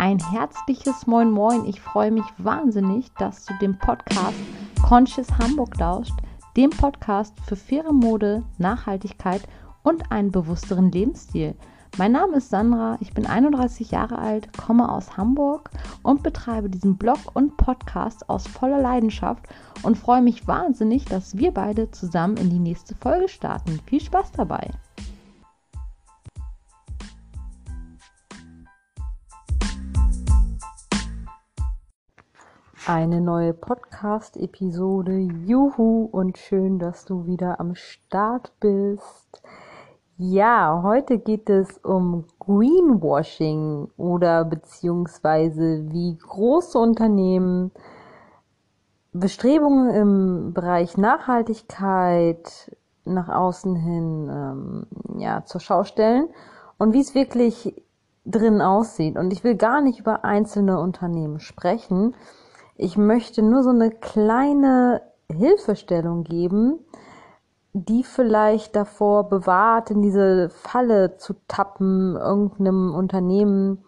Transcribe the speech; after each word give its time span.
Ein 0.00 0.18
herzliches 0.18 1.06
Moin 1.06 1.30
Moin. 1.30 1.66
Ich 1.66 1.78
freue 1.78 2.10
mich 2.10 2.24
wahnsinnig, 2.38 3.12
dass 3.18 3.44
du 3.44 3.52
dem 3.60 3.76
Podcast 3.76 4.38
Conscious 4.82 5.28
Hamburg 5.36 5.76
lauscht, 5.76 6.14
dem 6.56 6.70
Podcast 6.70 7.38
für 7.44 7.54
faire 7.54 7.92
Mode, 7.92 8.42
Nachhaltigkeit 8.56 9.42
und 9.82 10.10
einen 10.10 10.32
bewussteren 10.32 10.90
Lebensstil. 10.90 11.54
Mein 11.98 12.12
Name 12.12 12.38
ist 12.38 12.48
Sandra, 12.48 12.96
ich 13.00 13.12
bin 13.12 13.26
31 13.26 13.90
Jahre 13.90 14.16
alt, 14.16 14.48
komme 14.56 14.90
aus 14.90 15.18
Hamburg 15.18 15.68
und 16.02 16.22
betreibe 16.22 16.70
diesen 16.70 16.96
Blog 16.96 17.18
und 17.34 17.58
Podcast 17.58 18.26
aus 18.30 18.46
voller 18.46 18.80
Leidenschaft 18.80 19.48
und 19.82 19.98
freue 19.98 20.22
mich 20.22 20.48
wahnsinnig, 20.48 21.04
dass 21.04 21.36
wir 21.36 21.52
beide 21.52 21.90
zusammen 21.90 22.38
in 22.38 22.48
die 22.48 22.58
nächste 22.58 22.94
Folge 22.94 23.28
starten. 23.28 23.78
Viel 23.84 24.00
Spaß 24.00 24.32
dabei! 24.32 24.70
Eine 32.86 33.20
neue 33.20 33.52
Podcast-Episode. 33.52 35.12
Juhu 35.18 36.08
und 36.10 36.38
schön, 36.38 36.78
dass 36.78 37.04
du 37.04 37.26
wieder 37.26 37.60
am 37.60 37.74
Start 37.74 38.52
bist. 38.58 39.42
Ja, 40.16 40.80
heute 40.82 41.18
geht 41.18 41.50
es 41.50 41.76
um 41.84 42.24
Greenwashing 42.38 43.88
oder 43.98 44.46
beziehungsweise 44.46 45.90
wie 45.90 46.16
große 46.16 46.78
Unternehmen 46.78 47.70
Bestrebungen 49.12 49.90
im 49.90 50.54
Bereich 50.54 50.96
Nachhaltigkeit 50.96 52.74
nach 53.04 53.28
außen 53.28 53.76
hin 53.76 54.30
ähm, 54.32 54.86
ja, 55.20 55.44
zur 55.44 55.60
Schau 55.60 55.84
stellen 55.84 56.28
und 56.78 56.94
wie 56.94 57.00
es 57.00 57.14
wirklich 57.14 57.74
drin 58.24 58.62
aussieht. 58.62 59.16
Und 59.16 59.34
ich 59.34 59.44
will 59.44 59.56
gar 59.56 59.82
nicht 59.82 60.00
über 60.00 60.24
einzelne 60.24 60.80
Unternehmen 60.80 61.40
sprechen. 61.40 62.14
Ich 62.82 62.96
möchte 62.96 63.42
nur 63.42 63.62
so 63.62 63.68
eine 63.68 63.90
kleine 63.90 65.02
Hilfestellung 65.30 66.24
geben, 66.24 66.78
die 67.74 68.04
vielleicht 68.04 68.74
davor 68.74 69.28
bewahrt, 69.28 69.90
in 69.90 70.00
diese 70.00 70.48
Falle 70.48 71.18
zu 71.18 71.34
tappen, 71.46 72.16
irgendeinem 72.16 72.94
Unternehmen, 72.94 73.84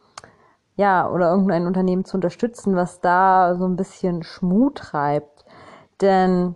ja, 0.77 1.09
oder 1.11 1.31
irgendein 1.31 1.67
Unternehmen 1.67 2.05
zu 2.05 2.19
unterstützen, 2.19 2.77
was 2.77 3.01
da 3.01 3.55
so 3.57 3.65
ein 3.65 3.77
bisschen 3.77 4.23
Schmut 4.25 4.77
treibt. 4.77 5.47
Denn 6.03 6.55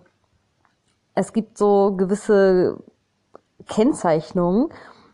es 1.15 1.33
gibt 1.33 1.57
so 1.57 1.95
gewisse 1.97 2.85
Kennzeichnungen. 3.67 4.69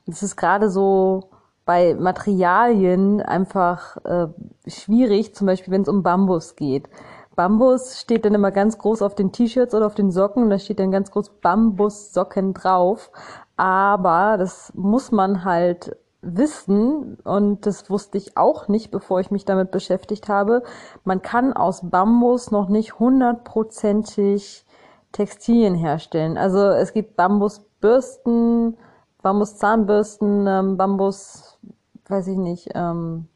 Es 0.08 0.24
ist 0.24 0.34
gerade 0.34 0.68
so 0.68 1.30
bei 1.64 1.94
Materialien 1.94 3.20
einfach 3.20 3.96
äh, 4.04 4.28
schwierig, 4.66 5.34
zum 5.34 5.46
Beispiel 5.46 5.72
wenn 5.72 5.82
es 5.82 5.88
um 5.88 6.02
Bambus 6.02 6.56
geht. 6.56 6.88
Bambus 7.34 8.00
steht 8.00 8.24
dann 8.24 8.34
immer 8.34 8.50
ganz 8.50 8.78
groß 8.78 9.02
auf 9.02 9.14
den 9.14 9.32
T-Shirts 9.32 9.74
oder 9.74 9.86
auf 9.86 9.94
den 9.94 10.10
Socken 10.10 10.50
da 10.50 10.58
steht 10.58 10.80
dann 10.80 10.90
ganz 10.90 11.10
groß 11.10 11.30
Bambussocken 11.40 12.52
drauf. 12.52 13.10
Aber 13.56 14.36
das 14.38 14.72
muss 14.74 15.12
man 15.12 15.44
halt 15.44 15.96
wissen 16.20 17.18
und 17.24 17.66
das 17.66 17.90
wusste 17.90 18.16
ich 18.16 18.36
auch 18.36 18.68
nicht, 18.68 18.90
bevor 18.90 19.20
ich 19.20 19.30
mich 19.30 19.44
damit 19.44 19.70
beschäftigt 19.70 20.28
habe. 20.28 20.62
Man 21.04 21.22
kann 21.22 21.52
aus 21.52 21.88
Bambus 21.90 22.50
noch 22.50 22.68
nicht 22.68 22.98
hundertprozentig 22.98 24.64
Textilien 25.10 25.74
herstellen. 25.74 26.38
Also 26.38 26.58
es 26.58 26.92
gibt 26.92 27.16
Bambusbürsten, 27.16 28.76
Bambuszahnbürsten, 29.22 30.46
ähm, 30.46 30.76
Bambus, 30.76 31.58
weiß 32.06 32.28
ich 32.28 32.36
nicht, 32.36 32.70
ähm, 32.74 33.28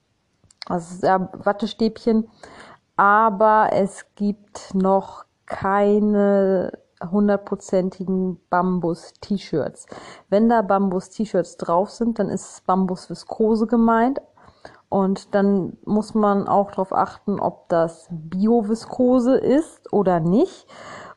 also 0.68 1.06
ja, 1.06 1.30
Wattestäbchen 1.32 2.28
aber 2.96 3.68
es 3.72 4.06
gibt 4.14 4.74
noch 4.74 5.24
keine 5.44 6.72
hundertprozentigen 7.10 8.40
Bambus-T-Shirts. 8.48 9.86
Wenn 10.30 10.48
da 10.48 10.62
Bambus-T-Shirts 10.62 11.58
drauf 11.58 11.90
sind, 11.90 12.18
dann 12.18 12.30
ist 12.30 12.66
Bambus-Viskose 12.66 13.66
gemeint. 13.66 14.20
Und 14.88 15.34
dann 15.34 15.76
muss 15.84 16.14
man 16.14 16.48
auch 16.48 16.70
darauf 16.70 16.92
achten, 16.92 17.38
ob 17.38 17.68
das 17.68 18.06
Bio-Viskose 18.10 19.36
ist 19.36 19.92
oder 19.92 20.20
nicht. 20.20 20.66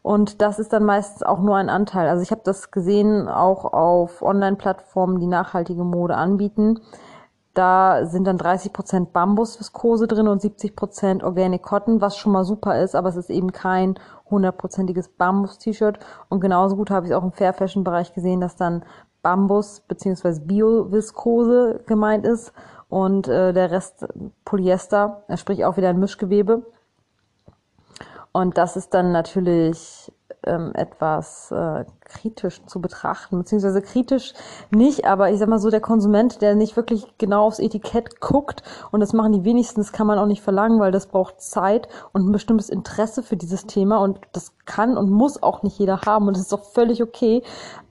Und 0.01 0.41
das 0.41 0.59
ist 0.59 0.71
dann 0.71 0.85
meistens 0.85 1.23
auch 1.23 1.39
nur 1.39 1.57
ein 1.57 1.69
Anteil. 1.69 2.07
Also 2.07 2.23
ich 2.23 2.31
habe 2.31 2.41
das 2.43 2.71
gesehen 2.71 3.27
auch 3.27 3.65
auf 3.65 4.21
Online-Plattformen, 4.21 5.19
die 5.19 5.27
nachhaltige 5.27 5.83
Mode 5.83 6.15
anbieten. 6.15 6.79
Da 7.53 8.05
sind 8.05 8.25
dann 8.25 8.37
30% 8.37 9.07
Bambusviskose 9.11 10.07
drin 10.07 10.27
und 10.27 10.41
70% 10.41 11.23
Organic 11.23 11.63
Cotton, 11.63 11.99
was 11.99 12.15
schon 12.15 12.31
mal 12.31 12.45
super 12.45 12.81
ist, 12.81 12.95
aber 12.95 13.09
es 13.09 13.17
ist 13.17 13.29
eben 13.29 13.51
kein 13.51 13.95
hundertprozentiges 14.29 15.09
Bambus-T-Shirt. 15.09 15.99
Und 16.29 16.39
genauso 16.39 16.75
gut 16.77 16.91
habe 16.91 17.07
ich 17.07 17.13
auch 17.13 17.23
im 17.23 17.33
Fair 17.33 17.53
Fashion 17.53 17.83
Bereich 17.83 18.13
gesehen, 18.13 18.39
dass 18.39 18.55
dann 18.55 18.85
Bambus 19.21 19.81
bzw. 19.81 20.39
Bio-Viskose 20.39 21.81
gemeint 21.85 22.25
ist 22.25 22.53
und 22.87 23.27
äh, 23.27 23.51
der 23.51 23.71
Rest 23.71 24.07
Polyester, 24.45 25.23
sprich 25.35 25.65
auch 25.65 25.75
wieder 25.75 25.89
ein 25.89 25.99
Mischgewebe. 25.99 26.63
Und 28.39 28.57
das 28.57 28.77
ist 28.77 28.93
dann 28.93 29.11
natürlich 29.11 30.11
ähm, 30.43 30.71
etwas 30.73 31.51
äh, 31.51 31.85
kritisch 32.05 32.65
zu 32.65 32.81
betrachten, 32.81 33.37
beziehungsweise 33.37 33.81
kritisch 33.81 34.33
nicht, 34.71 35.05
aber 35.05 35.29
ich 35.31 35.39
sag 35.39 35.49
mal 35.49 35.59
so, 35.59 35.69
der 35.69 35.81
Konsument, 35.81 36.41
der 36.41 36.55
nicht 36.55 36.75
wirklich 36.75 37.05
genau 37.17 37.45
aufs 37.45 37.59
Etikett 37.59 38.21
guckt, 38.21 38.63
und 38.91 39.01
das 39.01 39.13
machen 39.13 39.33
die 39.33 39.43
wenigsten, 39.43 39.81
das 39.81 39.91
kann 39.91 40.07
man 40.07 40.17
auch 40.17 40.25
nicht 40.25 40.41
verlangen, 40.41 40.79
weil 40.79 40.91
das 40.91 41.07
braucht 41.07 41.41
Zeit 41.41 41.87
und 42.13 42.27
ein 42.27 42.31
bestimmtes 42.31 42.69
Interesse 42.69 43.21
für 43.21 43.35
dieses 43.35 43.65
Thema 43.65 43.97
und 43.97 44.19
das 44.31 44.53
kann 44.65 44.97
und 44.97 45.09
muss 45.09 45.41
auch 45.43 45.63
nicht 45.63 45.77
jeder 45.77 46.01
haben 46.05 46.27
und 46.27 46.37
das 46.37 46.43
ist 46.43 46.53
auch 46.53 46.63
völlig 46.63 47.03
okay, 47.03 47.43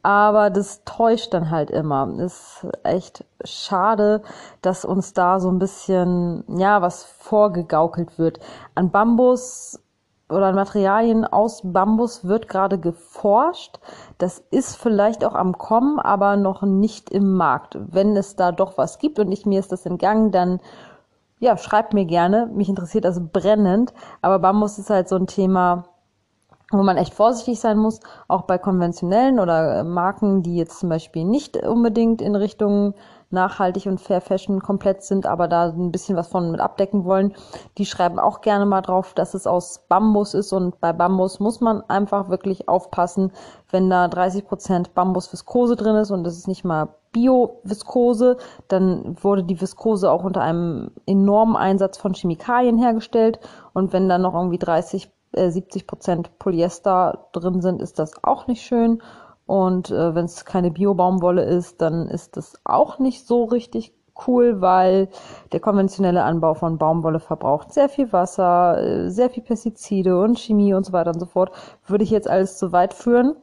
aber 0.02 0.48
das 0.48 0.84
täuscht 0.84 1.34
dann 1.34 1.50
halt 1.50 1.70
immer. 1.70 2.08
Ist 2.18 2.66
echt 2.82 3.24
schade, 3.44 4.22
dass 4.62 4.84
uns 4.84 5.12
da 5.12 5.38
so 5.40 5.50
ein 5.50 5.58
bisschen, 5.58 6.44
ja, 6.56 6.80
was 6.80 7.04
vorgegaukelt 7.04 8.18
wird. 8.18 8.40
An 8.74 8.90
Bambus 8.90 9.80
oder 10.28 10.52
Materialien 10.52 11.24
aus 11.24 11.62
Bambus 11.64 12.26
wird 12.26 12.48
gerade 12.48 12.78
geforscht. 12.78 13.78
Das 14.18 14.42
ist 14.50 14.76
vielleicht 14.76 15.24
auch 15.24 15.34
am 15.34 15.56
Kommen, 15.56 15.98
aber 15.98 16.36
noch 16.36 16.62
nicht 16.62 17.10
im 17.10 17.32
Markt. 17.32 17.78
Wenn 17.80 18.16
es 18.16 18.36
da 18.36 18.52
doch 18.52 18.76
was 18.76 18.98
gibt 18.98 19.18
und 19.18 19.32
ich 19.32 19.46
mir 19.46 19.60
ist 19.60 19.72
das 19.72 19.86
entgangen, 19.86 20.30
dann 20.30 20.60
ja, 21.40 21.56
schreibt 21.56 21.94
mir 21.94 22.04
gerne. 22.04 22.50
Mich 22.52 22.68
interessiert 22.68 23.04
das 23.04 23.20
brennend. 23.20 23.92
Aber 24.22 24.38
Bambus 24.38 24.78
ist 24.78 24.90
halt 24.90 25.08
so 25.08 25.16
ein 25.16 25.26
Thema, 25.26 25.84
wo 26.70 26.82
man 26.82 26.96
echt 26.96 27.14
vorsichtig 27.14 27.60
sein 27.60 27.78
muss, 27.78 28.00
auch 28.26 28.42
bei 28.42 28.58
konventionellen 28.58 29.40
oder 29.40 29.84
Marken, 29.84 30.42
die 30.42 30.56
jetzt 30.56 30.80
zum 30.80 30.88
Beispiel 30.90 31.24
nicht 31.24 31.56
unbedingt 31.56 32.20
in 32.20 32.34
Richtung 32.34 32.94
nachhaltig 33.30 33.86
und 33.86 34.00
Fair 34.00 34.20
Fashion 34.20 34.60
komplett 34.60 35.02
sind, 35.02 35.26
aber 35.26 35.48
da 35.48 35.70
ein 35.70 35.92
bisschen 35.92 36.16
was 36.16 36.28
von 36.28 36.50
mit 36.50 36.60
abdecken 36.60 37.04
wollen, 37.04 37.34
die 37.76 37.86
schreiben 37.86 38.18
auch 38.18 38.40
gerne 38.40 38.66
mal 38.66 38.80
drauf, 38.80 39.12
dass 39.14 39.34
es 39.34 39.46
aus 39.46 39.84
Bambus 39.88 40.34
ist 40.34 40.52
und 40.52 40.80
bei 40.80 40.92
Bambus 40.92 41.40
muss 41.40 41.60
man 41.60 41.82
einfach 41.88 42.28
wirklich 42.30 42.68
aufpassen, 42.68 43.32
wenn 43.70 43.90
da 43.90 44.08
30 44.08 44.46
Prozent 44.46 44.94
Bambus-Viskose 44.94 45.76
drin 45.76 45.96
ist 45.96 46.10
und 46.10 46.24
das 46.24 46.36
ist 46.36 46.48
nicht 46.48 46.64
mal 46.64 46.88
Bio-Viskose, 47.12 48.36
dann 48.68 49.16
wurde 49.22 49.42
die 49.42 49.60
Viskose 49.60 50.10
auch 50.10 50.24
unter 50.24 50.42
einem 50.42 50.90
enormen 51.06 51.56
Einsatz 51.56 51.98
von 51.98 52.14
Chemikalien 52.14 52.78
hergestellt 52.78 53.40
und 53.74 53.92
wenn 53.92 54.08
dann 54.08 54.22
noch 54.22 54.34
irgendwie 54.34 54.58
30 54.58 55.10
70 55.32 55.82
äh, 55.82 55.84
Prozent 55.84 56.38
Polyester 56.38 57.28
drin 57.32 57.60
sind, 57.60 57.82
ist 57.82 57.98
das 57.98 58.24
auch 58.24 58.46
nicht 58.46 58.62
schön. 58.62 59.02
Und 59.48 59.90
äh, 59.90 60.14
wenn 60.14 60.26
es 60.26 60.44
keine 60.44 60.70
Bio-Baumwolle 60.70 61.42
ist, 61.42 61.80
dann 61.80 62.06
ist 62.06 62.36
das 62.36 62.60
auch 62.64 62.98
nicht 62.98 63.26
so 63.26 63.44
richtig 63.44 63.94
cool, 64.26 64.60
weil 64.60 65.08
der 65.52 65.60
konventionelle 65.60 66.22
Anbau 66.22 66.52
von 66.52 66.76
Baumwolle 66.76 67.18
verbraucht 67.18 67.72
sehr 67.72 67.88
viel 67.88 68.12
Wasser, 68.12 68.76
äh, 68.78 69.10
sehr 69.10 69.30
viel 69.30 69.42
Pestizide 69.42 70.20
und 70.20 70.38
Chemie 70.38 70.74
und 70.74 70.84
so 70.84 70.92
weiter 70.92 71.12
und 71.14 71.20
so 71.20 71.24
fort. 71.24 71.50
Würde 71.86 72.04
ich 72.04 72.10
jetzt 72.10 72.28
alles 72.28 72.58
zu 72.58 72.72
weit 72.72 72.92
führen. 72.92 73.36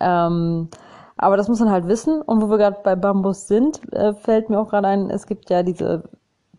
Ähm, 0.00 0.70
aber 1.18 1.36
das 1.36 1.48
muss 1.48 1.60
man 1.60 1.70
halt 1.70 1.88
wissen. 1.88 2.22
Und 2.22 2.40
wo 2.40 2.48
wir 2.48 2.56
gerade 2.56 2.78
bei 2.82 2.96
Bambus 2.96 3.48
sind, 3.48 3.92
äh, 3.92 4.14
fällt 4.14 4.48
mir 4.48 4.58
auch 4.58 4.70
gerade 4.70 4.88
ein, 4.88 5.10
es 5.10 5.26
gibt 5.26 5.50
ja 5.50 5.62
diese 5.62 6.04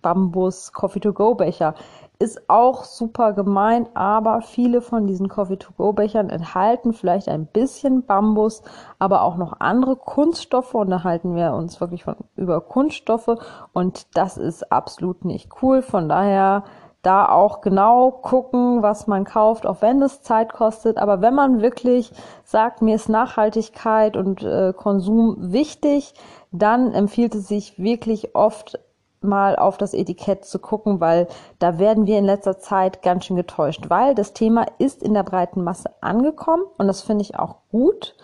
Bambus 0.03 0.73
Coffee-to-Go-Becher 0.73 1.73
ist 2.19 2.49
auch 2.49 2.83
super 2.83 3.33
gemeint, 3.33 3.89
aber 3.93 4.41
viele 4.41 4.81
von 4.81 5.05
diesen 5.05 5.29
Coffee-to-go-Bechern 5.29 6.29
enthalten 6.29 6.93
vielleicht 6.93 7.29
ein 7.29 7.45
bisschen 7.45 8.05
Bambus, 8.05 8.63
aber 8.97 9.21
auch 9.21 9.37
noch 9.37 9.59
andere 9.59 9.95
Kunststoffe 9.95 10.73
und 10.73 10.89
da 10.89 11.03
halten 11.03 11.35
wir 11.35 11.53
uns 11.53 11.79
wirklich 11.79 12.03
von 12.03 12.15
über 12.35 12.61
Kunststoffe 12.61 13.37
und 13.73 14.07
das 14.17 14.37
ist 14.37 14.71
absolut 14.71 15.25
nicht 15.25 15.49
cool. 15.61 15.81
Von 15.81 16.09
daher 16.09 16.63
da 17.03 17.29
auch 17.29 17.61
genau 17.61 18.11
gucken, 18.11 18.81
was 18.81 19.07
man 19.07 19.23
kauft, 19.23 19.65
auch 19.65 19.81
wenn 19.81 20.01
es 20.01 20.23
Zeit 20.23 20.51
kostet. 20.51 20.97
Aber 20.97 21.21
wenn 21.21 21.33
man 21.33 21.61
wirklich 21.61 22.11
sagt, 22.43 22.81
mir 22.81 22.95
ist 22.95 23.07
Nachhaltigkeit 23.07 24.17
und 24.17 24.43
äh, 24.43 24.73
Konsum 24.75 25.35
wichtig, 25.39 26.13
dann 26.51 26.93
empfiehlt 26.93 27.35
es 27.35 27.47
sich 27.47 27.77
wirklich 27.81 28.35
oft 28.35 28.79
mal 29.21 29.55
auf 29.55 29.77
das 29.77 29.93
Etikett 29.93 30.45
zu 30.45 30.59
gucken, 30.59 30.99
weil 30.99 31.27
da 31.59 31.79
werden 31.79 32.05
wir 32.05 32.17
in 32.17 32.25
letzter 32.25 32.59
Zeit 32.59 33.01
ganz 33.01 33.25
schön 33.25 33.35
getäuscht, 33.35 33.89
weil 33.89 34.15
das 34.15 34.33
Thema 34.33 34.65
ist 34.77 35.03
in 35.03 35.13
der 35.13 35.23
breiten 35.23 35.63
Masse 35.63 35.91
angekommen 36.01 36.63
und 36.77 36.87
das 36.87 37.01
finde 37.01 37.23
ich 37.23 37.37
auch 37.37 37.55
gut, 37.71 38.15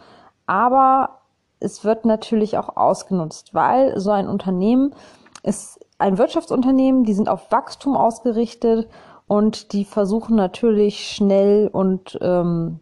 aber 0.46 1.22
es 1.60 1.84
wird 1.84 2.06
natürlich 2.06 2.58
auch 2.58 2.76
ausgenutzt, 2.76 3.54
weil 3.54 4.00
so 4.00 4.12
ein 4.12 4.28
Unternehmen 4.28 4.94
ist 5.44 5.80
ein 5.98 6.18
Wirtschaftsunternehmen, 6.18 7.06
die 7.06 7.14
sind 7.14 7.30
auf 7.30 7.52
Wachstum 7.52 7.96
ausgerichtet 7.96 8.90
und 9.28 9.72
die 9.72 9.86
versuchen 9.86 10.36
natürlich 10.36 11.10
schnell 11.10 11.70
und 11.72 12.18
ähm, 12.22 12.80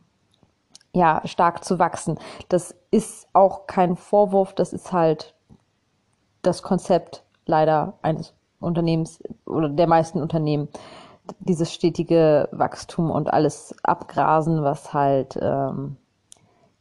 ja 0.94 1.22
stark 1.26 1.64
zu 1.64 1.80
wachsen. 1.80 2.20
Das 2.50 2.76
ist 2.90 3.28
auch 3.34 3.68
kein 3.68 3.96
Vorwurf, 3.96 4.54
das 4.54 4.74
ist 4.74 4.92
halt 4.92 5.36
das 6.42 6.64
Konzept 6.64 7.24
leider 7.52 7.94
eines 8.02 8.34
Unternehmens 8.60 9.22
oder 9.46 9.70
der 9.70 9.88
meisten 9.88 10.22
Unternehmen 10.22 10.70
dieses 11.40 11.72
stetige 11.72 12.50
Wachstum 12.52 13.12
und 13.12 13.32
alles 13.32 13.76
abgrasen, 13.84 14.64
was 14.64 14.94
halt 14.94 15.38
ähm, 15.42 15.98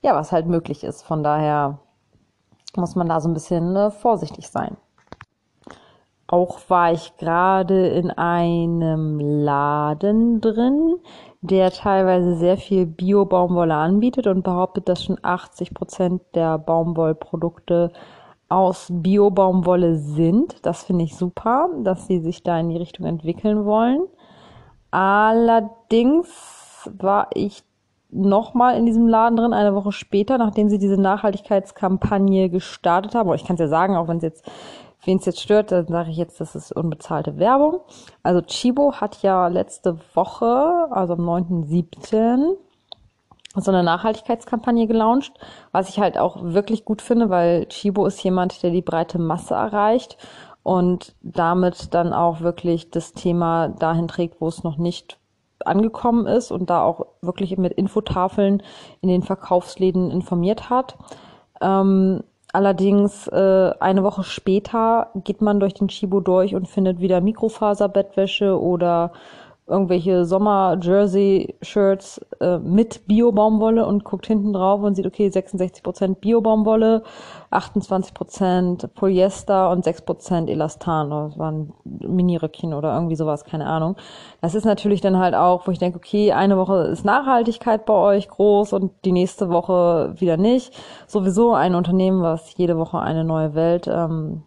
ja 0.03 0.15
was 0.15 0.33
halt 0.33 0.47
möglich 0.47 0.85
ist. 0.85 1.03
Von 1.03 1.23
daher 1.23 1.79
muss 2.77 2.95
man 2.95 3.09
da 3.09 3.21
so 3.21 3.29
ein 3.29 3.35
bisschen 3.35 3.77
äh, 3.77 3.91
vorsichtig 3.91 4.49
sein. 4.49 4.77
Auch 6.27 6.61
war 6.69 6.93
ich 6.93 7.17
gerade 7.17 7.89
in 7.89 8.13
einem 8.13 9.19
Laden 9.19 10.41
drin, 10.41 10.97
der 11.41 11.73
teilweise 11.73 12.37
sehr 12.37 12.57
viel 12.57 12.87
Bio-Baumwolle 12.87 13.75
anbietet 13.75 14.29
und 14.29 14.45
behauptet, 14.45 14.89
dass 14.89 15.03
schon 15.03 15.19
80 15.21 15.75
Prozent 15.75 16.23
der 16.35 16.59
Baumwollprodukte 16.59 17.93
aus 18.51 18.89
Bio-Baumwolle 18.91 19.97
sind. 19.97 20.67
Das 20.67 20.83
finde 20.83 21.05
ich 21.05 21.17
super, 21.17 21.71
dass 21.83 22.07
sie 22.07 22.19
sich 22.19 22.43
da 22.43 22.59
in 22.59 22.69
die 22.69 22.77
Richtung 22.77 23.07
entwickeln 23.07 23.65
wollen. 23.65 24.03
Allerdings 24.91 26.29
war 26.99 27.29
ich 27.33 27.63
nochmal 28.11 28.77
in 28.77 28.87
diesem 28.87 29.07
Laden 29.07 29.37
drin, 29.37 29.53
eine 29.53 29.75
Woche 29.75 29.93
später, 29.93 30.37
nachdem 30.37 30.69
sie 30.69 30.79
diese 30.79 31.01
Nachhaltigkeitskampagne 31.01 32.51
gestartet 32.51 33.15
haben. 33.15 33.29
Aber 33.29 33.37
ich 33.37 33.45
kann 33.45 33.55
es 33.55 33.61
ja 33.61 33.69
sagen, 33.69 33.97
auch 33.97 34.09
wenn 34.09 34.17
es 34.17 34.25
jetzt, 34.25 34.51
wen 35.05 35.19
es 35.19 35.27
jetzt 35.27 35.41
stört, 35.41 35.71
dann 35.71 35.87
sage 35.87 36.11
ich 36.11 36.17
jetzt, 36.17 36.41
das 36.41 36.57
ist 36.57 36.73
unbezahlte 36.73 37.39
Werbung. 37.39 37.81
Also 38.25 38.41
Chibo 38.43 38.95
hat 38.95 39.23
ja 39.23 39.47
letzte 39.47 39.97
Woche, 40.15 40.89
also 40.91 41.13
am 41.13 41.21
9.7., 41.21 42.57
so 43.57 43.71
eine 43.71 43.83
Nachhaltigkeitskampagne 43.83 44.87
gelauncht, 44.87 45.33
was 45.73 45.89
ich 45.89 45.99
halt 45.99 46.19
auch 46.19 46.39
wirklich 46.41 46.85
gut 46.85 47.03
finde, 47.03 47.31
weil 47.31 47.67
Chibo 47.67 48.07
ist 48.07 48.23
jemand, 48.23 48.63
der 48.63 48.71
die 48.71 48.83
breite 48.83 49.19
Masse 49.19 49.55
erreicht 49.55 50.17
und 50.63 51.15
damit 51.23 51.95
dann 51.95 52.13
auch 52.13 52.41
wirklich 52.41 52.91
das 52.91 53.13
Thema 53.13 53.69
dahin 53.69 54.09
trägt, 54.09 54.41
wo 54.41 54.49
es 54.49 54.63
noch 54.63 54.77
nicht 54.77 55.19
angekommen 55.65 56.27
ist 56.27 56.53
und 56.53 56.71
da 56.71 56.83
auch 56.83 57.07
wirklich 57.23 57.57
mit 57.59 57.73
Infotafeln 57.73 58.63
in 59.01 59.09
den 59.09 59.23
Verkaufsläden 59.23 60.11
informiert 60.11 60.71
hat. 60.71 60.97
Ähm, 61.61 62.23
allerdings 62.53 63.27
äh, 63.29 63.73
eine 63.81 64.03
Woche 64.03 64.23
später 64.23 65.11
geht 65.17 65.43
man 65.43 65.61
durch 65.61 65.75
den 65.75 65.89
Chibo 65.89 66.21
durch 66.21 66.55
und 66.55 66.69
findet 66.69 67.01
wieder 67.01 67.21
Mikrofaserbettwäsche 67.21 68.59
oder 68.59 69.13
irgendwelche 69.71 70.25
Sommer-Jersey-Shirts 70.25 72.21
äh, 72.41 72.59
mit 72.59 73.07
Bio-Baumwolle 73.07 73.87
und 73.87 74.05
guckt 74.05 74.27
hinten 74.27 74.53
drauf 74.53 74.83
und 74.83 74.97
sieht, 74.97 75.07
okay, 75.07 75.29
66% 75.29 76.17
Bio-Baumwolle, 76.17 77.03
28% 77.51 78.89
Polyester 78.89 79.71
und 79.71 79.87
6% 79.87 80.49
Elastan. 80.49 81.11
Das 81.11 81.39
waren 81.39 81.73
Mini-Röckchen 81.85 82.75
oder 82.75 82.95
irgendwie 82.95 83.17
sowas, 83.17 83.45
keine 83.45 83.67
Ahnung. 83.67 83.97
Das 84.41 84.55
ist 84.55 84.65
natürlich 84.65 85.01
dann 85.01 85.19
halt 85.19 85.35
auch, 85.35 85.67
wo 85.67 85.71
ich 85.71 85.79
denke, 85.79 85.99
okay, 85.99 86.33
eine 86.33 86.57
Woche 86.59 86.89
ist 86.89 87.05
Nachhaltigkeit 87.05 87.87
bei 87.87 87.95
euch 87.95 88.29
groß 88.29 88.73
und 88.73 88.93
die 89.05 89.13
nächste 89.13 89.49
Woche 89.49 90.15
wieder 90.19 90.37
nicht. 90.37 90.75
Sowieso 91.07 91.55
ein 91.55 91.75
Unternehmen, 91.75 92.23
was 92.23 92.57
jede 92.57 92.77
Woche 92.77 92.99
eine 92.99 93.25
neue 93.25 93.55
Welt 93.55 93.87
ähm, 93.87 94.43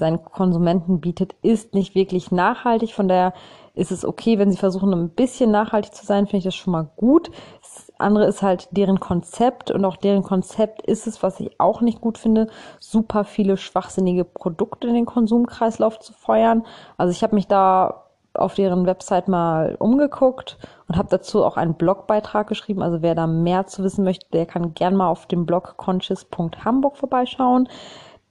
seinen 0.00 0.24
Konsumenten 0.24 1.00
bietet, 1.00 1.36
ist 1.42 1.74
nicht 1.74 1.94
wirklich 1.94 2.32
nachhaltig. 2.32 2.92
Von 2.92 3.06
daher 3.06 3.32
ist 3.74 3.92
es 3.92 4.04
okay, 4.04 4.38
wenn 4.38 4.50
sie 4.50 4.56
versuchen, 4.56 4.92
ein 4.92 5.10
bisschen 5.10 5.50
nachhaltig 5.50 5.94
zu 5.94 6.04
sein, 6.04 6.26
finde 6.26 6.38
ich 6.38 6.44
das 6.44 6.54
schon 6.54 6.72
mal 6.72 6.90
gut. 6.96 7.30
Das 7.62 7.92
andere 7.98 8.26
ist 8.26 8.42
halt 8.42 8.68
deren 8.72 9.00
Konzept 9.00 9.70
und 9.70 9.84
auch 9.84 9.96
deren 9.96 10.22
Konzept 10.22 10.82
ist 10.82 11.06
es, 11.06 11.22
was 11.22 11.40
ich 11.40 11.58
auch 11.60 11.80
nicht 11.80 12.00
gut 12.00 12.18
finde, 12.18 12.48
super 12.78 13.24
viele 13.24 13.56
schwachsinnige 13.56 14.24
Produkte 14.24 14.88
in 14.88 14.94
den 14.94 15.06
Konsumkreislauf 15.06 15.98
zu 15.98 16.12
feuern. 16.12 16.64
Also 16.96 17.12
ich 17.12 17.22
habe 17.22 17.34
mich 17.34 17.46
da 17.46 18.06
auf 18.34 18.54
deren 18.54 18.86
Website 18.86 19.28
mal 19.28 19.76
umgeguckt 19.78 20.58
und 20.88 20.96
habe 20.96 21.08
dazu 21.10 21.44
auch 21.44 21.56
einen 21.56 21.74
Blogbeitrag 21.74 22.46
geschrieben. 22.46 22.82
Also 22.82 23.02
wer 23.02 23.14
da 23.14 23.26
mehr 23.26 23.66
zu 23.66 23.82
wissen 23.82 24.04
möchte, 24.04 24.26
der 24.32 24.46
kann 24.46 24.74
gern 24.74 24.94
mal 24.94 25.08
auf 25.08 25.26
dem 25.26 25.46
Blog 25.46 25.76
conscious.hamburg 25.76 26.96
vorbeischauen. 26.96 27.68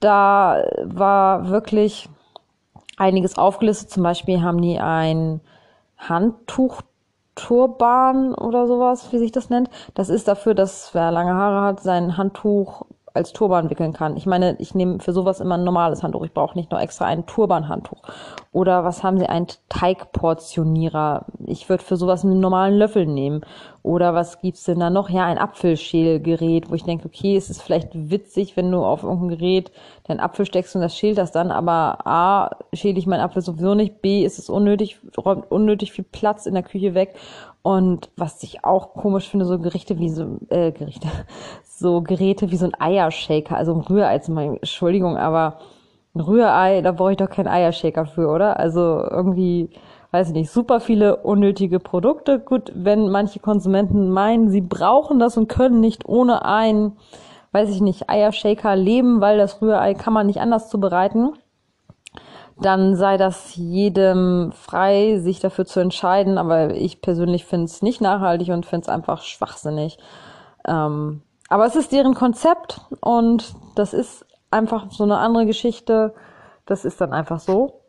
Da 0.00 0.64
war 0.84 1.50
wirklich 1.50 2.08
einiges 3.00 3.38
aufgelistet. 3.38 3.90
Zum 3.90 4.02
Beispiel 4.02 4.42
haben 4.42 4.60
die 4.62 4.78
ein 4.78 5.40
Handtuch-Turban 5.98 8.34
oder 8.34 8.66
sowas, 8.66 9.12
wie 9.12 9.18
sich 9.18 9.32
das 9.32 9.50
nennt. 9.50 9.68
Das 9.94 10.08
ist 10.08 10.28
dafür, 10.28 10.54
dass 10.54 10.94
wer 10.94 11.10
lange 11.10 11.34
Haare 11.34 11.66
hat, 11.66 11.80
sein 11.80 12.16
Handtuch 12.16 12.86
als 13.12 13.32
Turban 13.32 13.70
wickeln 13.70 13.92
kann. 13.92 14.16
Ich 14.16 14.26
meine, 14.26 14.56
ich 14.60 14.74
nehme 14.74 15.00
für 15.00 15.12
sowas 15.12 15.40
immer 15.40 15.56
ein 15.56 15.64
normales 15.64 16.02
Handtuch. 16.02 16.24
Ich 16.24 16.32
brauche 16.32 16.56
nicht 16.56 16.70
noch 16.70 16.80
extra 16.80 17.06
ein 17.06 17.26
Turban-Handtuch. 17.26 18.02
Oder 18.52 18.82
was 18.82 19.04
haben 19.04 19.16
Sie? 19.18 19.26
Ein 19.26 19.46
Teigportionierer. 19.68 21.26
Ich 21.46 21.68
würde 21.68 21.84
für 21.84 21.96
sowas 21.96 22.24
einen 22.24 22.40
normalen 22.40 22.76
Löffel 22.78 23.06
nehmen. 23.06 23.42
Oder 23.84 24.12
was 24.12 24.40
gibt's 24.40 24.64
denn 24.64 24.80
da 24.80 24.90
noch? 24.90 25.08
Ja, 25.08 25.24
ein 25.26 25.38
Apfelschälgerät, 25.38 26.68
wo 26.68 26.74
ich 26.74 26.82
denke, 26.82 27.06
okay, 27.06 27.36
es 27.36 27.48
ist 27.48 27.62
vielleicht 27.62 27.90
witzig, 27.92 28.56
wenn 28.56 28.72
du 28.72 28.84
auf 28.84 29.04
irgendein 29.04 29.38
Gerät 29.38 29.70
deinen 30.08 30.18
Apfel 30.18 30.46
steckst 30.46 30.74
und 30.74 30.82
das 30.82 30.96
schält 30.96 31.16
das 31.16 31.30
dann, 31.30 31.52
aber 31.52 32.04
A, 32.04 32.50
schäle 32.72 32.98
ich 32.98 33.06
meinen 33.06 33.20
Apfel 33.20 33.40
sowieso 33.40 33.74
nicht, 33.74 34.02
B, 34.02 34.24
ist 34.24 34.40
es 34.40 34.50
unnötig, 34.50 34.98
räumt 35.16 35.48
unnötig 35.50 35.92
viel 35.92 36.04
Platz 36.04 36.46
in 36.46 36.54
der 36.54 36.64
Küche 36.64 36.94
weg. 36.94 37.14
Und 37.62 38.10
was 38.16 38.42
ich 38.42 38.64
auch 38.64 38.94
komisch 38.94 39.28
finde, 39.28 39.46
so 39.46 39.60
Gerichte 39.60 39.98
wie 39.98 40.08
so, 40.08 40.38
äh, 40.48 40.72
Gerichte, 40.72 41.08
so 41.64 42.00
Geräte 42.00 42.50
wie 42.50 42.56
so 42.56 42.66
ein 42.66 42.80
Eiershaker, 42.80 43.56
also 43.56 43.74
ein 43.74 43.80
Rührei, 43.80 44.16
Entschuldigung, 44.16 45.16
aber 45.16 45.58
ein 46.14 46.20
Rührei, 46.20 46.82
da 46.82 46.92
brauche 46.92 47.12
ich 47.12 47.16
doch 47.16 47.30
keinen 47.30 47.48
Eiershaker 47.48 48.06
für, 48.06 48.28
oder? 48.28 48.58
Also 48.58 49.02
irgendwie, 49.08 49.70
weiß 50.10 50.28
ich 50.28 50.34
nicht, 50.34 50.50
super 50.50 50.80
viele 50.80 51.16
unnötige 51.18 51.78
Produkte. 51.78 52.40
Gut, 52.40 52.72
wenn 52.74 53.10
manche 53.10 53.38
Konsumenten 53.38 54.10
meinen, 54.10 54.50
sie 54.50 54.60
brauchen 54.60 55.18
das 55.18 55.36
und 55.36 55.48
können 55.48 55.80
nicht 55.80 56.08
ohne 56.08 56.44
einen, 56.44 56.96
weiß 57.52 57.70
ich 57.70 57.80
nicht, 57.80 58.10
Eiershaker 58.10 58.74
leben, 58.74 59.20
weil 59.20 59.38
das 59.38 59.62
Rührei 59.62 59.94
kann 59.94 60.12
man 60.12 60.26
nicht 60.26 60.40
anders 60.40 60.68
zubereiten, 60.68 61.34
dann 62.60 62.96
sei 62.96 63.16
das 63.16 63.54
jedem 63.54 64.52
frei, 64.52 65.18
sich 65.18 65.40
dafür 65.40 65.64
zu 65.64 65.80
entscheiden. 65.80 66.38
Aber 66.38 66.74
ich 66.74 67.00
persönlich 67.00 67.44
finde 67.44 67.66
es 67.66 67.82
nicht 67.82 68.00
nachhaltig 68.00 68.48
und 68.48 68.66
finde 68.66 68.82
es 68.82 68.88
einfach 68.88 69.22
schwachsinnig. 69.22 69.98
Ähm, 70.66 71.22
aber 71.48 71.66
es 71.66 71.76
ist 71.76 71.92
deren 71.92 72.14
Konzept 72.14 72.80
und 73.00 73.54
das 73.74 73.94
ist 73.94 74.26
einfach 74.50 74.90
so 74.90 75.04
eine 75.04 75.18
andere 75.18 75.46
Geschichte. 75.46 76.14
Das 76.66 76.84
ist 76.84 77.00
dann 77.00 77.12
einfach 77.12 77.40
so. 77.40 77.80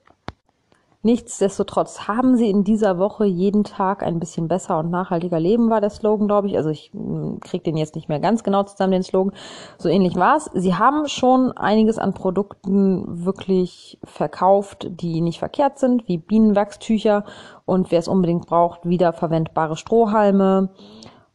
Nichtsdestotrotz 1.04 2.08
haben 2.08 2.38
sie 2.38 2.48
in 2.48 2.64
dieser 2.64 3.00
Woche 3.00 3.26
jeden 3.26 3.64
Tag 3.64 4.04
ein 4.04 4.20
bisschen 4.20 4.48
besser 4.48 4.78
und 4.78 4.92
nachhaltiger 4.92 5.40
leben, 5.40 5.72
war 5.72 5.82
der 5.82 5.90
Slogan, 5.90 6.28
glaube 6.28 6.48
ich. 6.48 6.58
Also 6.58 6.70
ich 6.70 6.92
hm, 6.94 7.40
kriege 7.40 7.64
den 7.64 7.76
jetzt 7.76 7.96
nicht 7.96 8.08
mehr 8.08 8.20
ganz 8.20 8.44
genau 8.44 8.62
zusammen, 8.64 8.92
den 8.92 9.04
Slogan. 9.04 9.34
So 9.80 9.90
ähnlich 9.90 10.16
war 10.16 10.38
es. 10.38 10.52
Sie 10.54 10.76
haben 10.76 11.08
schon 11.08 11.54
einiges 11.54 11.98
an 11.98 12.14
Produkten 12.14 13.26
wirklich 13.26 13.98
verkauft, 14.04 14.88
die 14.92 15.22
nicht 15.22 15.40
verkehrt 15.40 15.80
sind, 15.80 16.08
wie 16.08 16.20
Bienenwachstücher 16.20 17.26
und 17.66 17.90
wer 17.90 17.98
es 17.98 18.08
unbedingt 18.08 18.46
braucht, 18.46 18.88
wiederverwendbare 18.88 19.78
Strohhalme 19.78 20.70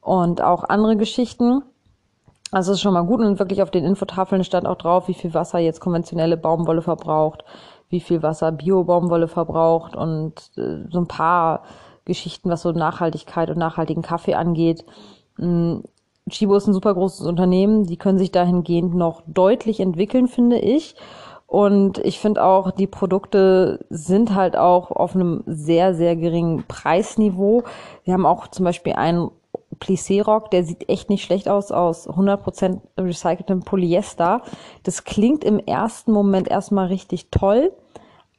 und 0.00 0.42
auch 0.42 0.62
andere 0.62 0.96
Geschichten. 0.96 1.62
Also 2.52 2.72
ist 2.72 2.80
schon 2.80 2.94
mal 2.94 3.04
gut 3.04 3.20
und 3.20 3.38
wirklich 3.38 3.62
auf 3.62 3.70
den 3.70 3.84
Infotafeln 3.84 4.44
stand 4.44 4.66
auch 4.66 4.76
drauf, 4.76 5.08
wie 5.08 5.14
viel 5.14 5.34
Wasser 5.34 5.58
jetzt 5.58 5.80
konventionelle 5.80 6.36
Baumwolle 6.36 6.82
verbraucht, 6.82 7.44
wie 7.88 8.00
viel 8.00 8.22
Wasser 8.22 8.52
Bio-Baumwolle 8.52 9.28
verbraucht 9.28 9.96
und 9.96 10.34
äh, 10.56 10.88
so 10.90 10.98
ein 10.98 11.08
paar 11.08 11.62
Geschichten, 12.04 12.48
was 12.48 12.62
so 12.62 12.70
Nachhaltigkeit 12.72 13.50
und 13.50 13.58
nachhaltigen 13.58 14.02
Kaffee 14.02 14.34
angeht. 14.34 14.84
Ähm, 15.38 15.82
Chibo 16.30 16.56
ist 16.56 16.66
ein 16.66 16.74
super 16.74 16.94
großes 16.94 17.26
Unternehmen, 17.26 17.84
die 17.84 17.96
können 17.96 18.18
sich 18.18 18.32
dahingehend 18.32 18.94
noch 18.94 19.22
deutlich 19.26 19.80
entwickeln, 19.80 20.26
finde 20.26 20.58
ich. 20.58 20.96
Und 21.46 21.98
ich 21.98 22.18
finde 22.18 22.42
auch, 22.42 22.72
die 22.72 22.88
Produkte 22.88 23.84
sind 23.88 24.34
halt 24.34 24.56
auch 24.56 24.90
auf 24.90 25.14
einem 25.14 25.44
sehr, 25.46 25.94
sehr 25.94 26.16
geringen 26.16 26.64
Preisniveau. 26.66 27.62
Wir 28.02 28.14
haben 28.14 28.26
auch 28.26 28.48
zum 28.48 28.64
Beispiel 28.64 28.94
einen 28.94 29.30
Plissé-Rock, 29.78 30.50
der 30.50 30.64
sieht 30.64 30.88
echt 30.88 31.10
nicht 31.10 31.24
schlecht 31.24 31.48
aus, 31.48 31.70
aus 31.72 32.08
100% 32.08 32.80
recyceltem 32.98 33.60
Polyester. 33.60 34.42
Das 34.82 35.04
klingt 35.04 35.44
im 35.44 35.58
ersten 35.58 36.12
Moment 36.12 36.48
erstmal 36.48 36.86
richtig 36.86 37.30
toll, 37.30 37.72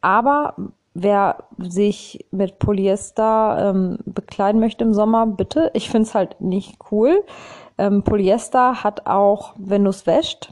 Aber 0.02 0.56
wer 0.94 1.44
sich 1.60 2.26
mit 2.32 2.58
Polyester 2.60 3.70
ähm, 3.70 4.00
bekleiden 4.06 4.60
möchte 4.60 4.84
im 4.84 4.94
Sommer, 4.94 5.28
bitte. 5.28 5.70
Ich 5.74 5.90
finde 5.90 6.08
es 6.08 6.16
halt 6.16 6.42
nicht 6.42 6.80
cool. 6.92 7.24
Ähm, 7.78 8.04
Polyester 8.04 8.84
hat 8.84 9.06
auch, 9.06 9.54
wenn 9.58 9.84
du 9.84 9.92
es 9.92 10.08
wäscht, 10.08 10.52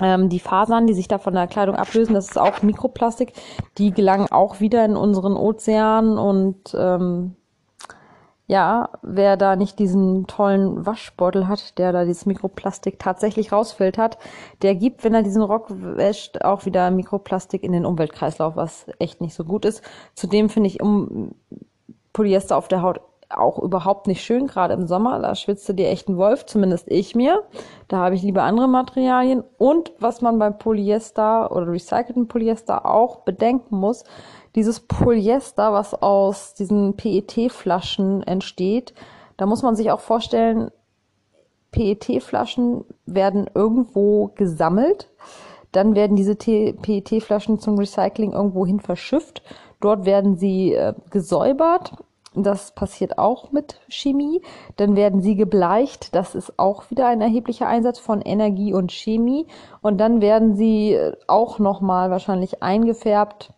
ähm, 0.00 0.28
die 0.28 0.38
Fasern, 0.38 0.86
die 0.86 0.94
sich 0.94 1.08
da 1.08 1.18
von 1.18 1.34
der 1.34 1.48
Kleidung 1.48 1.74
ablösen, 1.74 2.14
das 2.14 2.28
ist 2.28 2.38
auch 2.38 2.62
Mikroplastik, 2.62 3.32
die 3.76 3.90
gelangen 3.90 4.30
auch 4.30 4.60
wieder 4.60 4.84
in 4.84 4.96
unseren 4.96 5.36
Ozean 5.36 6.16
und 6.16 6.74
ähm, 6.78 7.34
ja, 8.50 8.88
wer 9.02 9.36
da 9.36 9.54
nicht 9.54 9.78
diesen 9.78 10.26
tollen 10.26 10.84
Waschbeutel 10.84 11.46
hat, 11.46 11.78
der 11.78 11.92
da 11.92 12.04
dieses 12.04 12.26
Mikroplastik 12.26 12.98
tatsächlich 12.98 13.52
rausfiltert, 13.52 14.18
der 14.62 14.74
gibt, 14.74 15.04
wenn 15.04 15.14
er 15.14 15.22
diesen 15.22 15.42
Rock 15.42 15.68
wäscht, 15.70 16.42
auch 16.42 16.66
wieder 16.66 16.90
Mikroplastik 16.90 17.62
in 17.62 17.70
den 17.70 17.86
Umweltkreislauf, 17.86 18.56
was 18.56 18.86
echt 18.98 19.20
nicht 19.20 19.34
so 19.34 19.44
gut 19.44 19.64
ist. 19.64 19.82
Zudem 20.16 20.48
finde 20.48 20.66
ich 20.66 20.82
um 20.82 21.30
Polyester 22.12 22.56
auf 22.56 22.66
der 22.66 22.82
Haut 22.82 23.00
auch 23.28 23.60
überhaupt 23.60 24.08
nicht 24.08 24.24
schön, 24.24 24.48
gerade 24.48 24.74
im 24.74 24.88
Sommer. 24.88 25.20
Da 25.20 25.36
schwitzt 25.36 25.68
du 25.68 25.72
dir 25.72 25.88
echt 25.88 26.08
ein 26.08 26.16
Wolf, 26.16 26.46
zumindest 26.46 26.90
ich 26.90 27.14
mir. 27.14 27.44
Da 27.86 27.98
habe 27.98 28.16
ich 28.16 28.22
lieber 28.22 28.42
andere 28.42 28.66
Materialien. 28.66 29.44
Und 29.58 29.92
was 30.00 30.22
man 30.22 30.40
beim 30.40 30.58
Polyester 30.58 31.52
oder 31.52 31.68
recycelten 31.68 32.26
Polyester 32.26 32.84
auch 32.84 33.20
bedenken 33.20 33.76
muss, 33.76 34.02
dieses 34.54 34.80
Polyester, 34.80 35.72
was 35.72 35.94
aus 35.94 36.54
diesen 36.54 36.96
PET-Flaschen 36.96 38.22
entsteht, 38.22 38.94
da 39.36 39.46
muss 39.46 39.62
man 39.62 39.76
sich 39.76 39.90
auch 39.90 40.00
vorstellen, 40.00 40.70
PET-Flaschen 41.72 42.84
werden 43.06 43.48
irgendwo 43.54 44.32
gesammelt, 44.34 45.08
dann 45.72 45.94
werden 45.94 46.16
diese 46.16 46.34
PET-Flaschen 46.34 47.60
zum 47.60 47.78
Recycling 47.78 48.32
irgendwohin 48.32 48.80
verschifft, 48.80 49.42
dort 49.80 50.04
werden 50.04 50.36
sie 50.36 50.74
äh, 50.74 50.94
gesäubert, 51.10 51.92
das 52.34 52.72
passiert 52.72 53.18
auch 53.18 53.50
mit 53.50 53.80
Chemie, 53.88 54.40
dann 54.76 54.94
werden 54.94 55.20
sie 55.20 55.34
gebleicht, 55.34 56.14
das 56.14 56.34
ist 56.36 56.58
auch 56.58 56.88
wieder 56.90 57.08
ein 57.08 57.20
erheblicher 57.20 57.66
Einsatz 57.66 57.98
von 57.98 58.22
Energie 58.22 58.72
und 58.72 58.92
Chemie. 58.92 59.48
Und 59.82 59.98
dann 59.98 60.20
werden 60.20 60.54
sie 60.54 60.92
äh, 60.92 61.16
auch 61.26 61.58
nochmal 61.58 62.10
wahrscheinlich 62.10 62.62
eingefärbt 62.62 63.52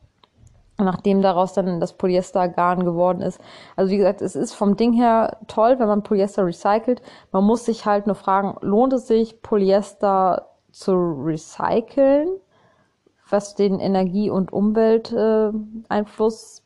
nachdem 0.83 1.23
daraus 1.23 1.53
dann 1.53 1.81
das 1.81 1.95
Polyestergarn 1.95 2.85
geworden 2.85 3.23
ist. 3.23 3.41
Also 3.77 3.91
wie 3.91 3.97
gesagt, 3.97 4.23
es 4.23 4.37
ist 4.37 4.55
vom 4.55 4.77
Ding 4.77 4.93
her 4.93 5.39
toll, 5.49 5.79
wenn 5.79 5.89
man 5.89 6.03
Polyester 6.03 6.47
recycelt. 6.47 7.03
Man 7.31 7.45
muss 7.45 7.65
sich 7.65 7.87
halt 7.87 8.07
nur 8.07 8.17
fragen, 8.17 8.57
lohnt 8.61 8.93
es 8.93 9.07
sich, 9.07 9.43
Polyester 9.43 10.49
zu 10.71 10.93
recyceln, 10.93 12.29
was 13.29 13.55
den 13.55 13.81
Energie- 13.81 14.31
und 14.31 14.53
Umwelteinfluss 14.53 16.63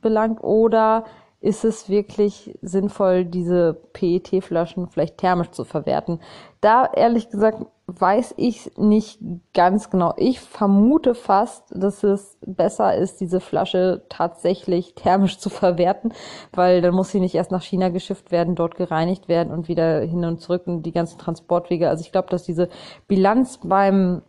belangt, 0.00 0.44
oder 0.44 1.04
ist 1.40 1.64
es 1.64 1.88
wirklich 1.88 2.58
sinnvoll, 2.62 3.24
diese 3.24 3.74
PET-Flaschen 3.92 4.88
vielleicht 4.88 5.18
thermisch 5.18 5.50
zu 5.50 5.64
verwerten? 5.64 6.20
Da 6.60 6.86
ehrlich 6.86 7.30
gesagt 7.30 7.66
weiß 7.88 8.34
ich 8.36 8.76
nicht 8.76 9.18
ganz 9.54 9.88
genau. 9.88 10.12
Ich 10.18 10.40
vermute 10.40 11.14
fast, 11.14 11.64
dass 11.70 12.04
es 12.04 12.36
besser 12.44 12.94
ist, 12.94 13.18
diese 13.18 13.40
Flasche 13.40 14.02
tatsächlich 14.10 14.94
thermisch 14.94 15.38
zu 15.38 15.48
verwerten, 15.48 16.12
weil 16.52 16.82
dann 16.82 16.94
muss 16.94 17.10
sie 17.10 17.20
nicht 17.20 17.34
erst 17.34 17.50
nach 17.50 17.62
China 17.62 17.88
geschifft 17.88 18.30
werden, 18.30 18.56
dort 18.56 18.76
gereinigt 18.76 19.28
werden 19.28 19.54
und 19.54 19.68
wieder 19.68 20.00
hin 20.00 20.22
und 20.26 20.38
zurück 20.42 20.66
und 20.66 20.82
die 20.82 20.92
ganzen 20.92 21.18
Transportwege. 21.18 21.88
Also 21.88 22.02
ich 22.02 22.12
glaube, 22.12 22.28
dass 22.28 22.42
diese 22.42 22.68
Bilanz 23.06 23.58
beim 23.64 24.20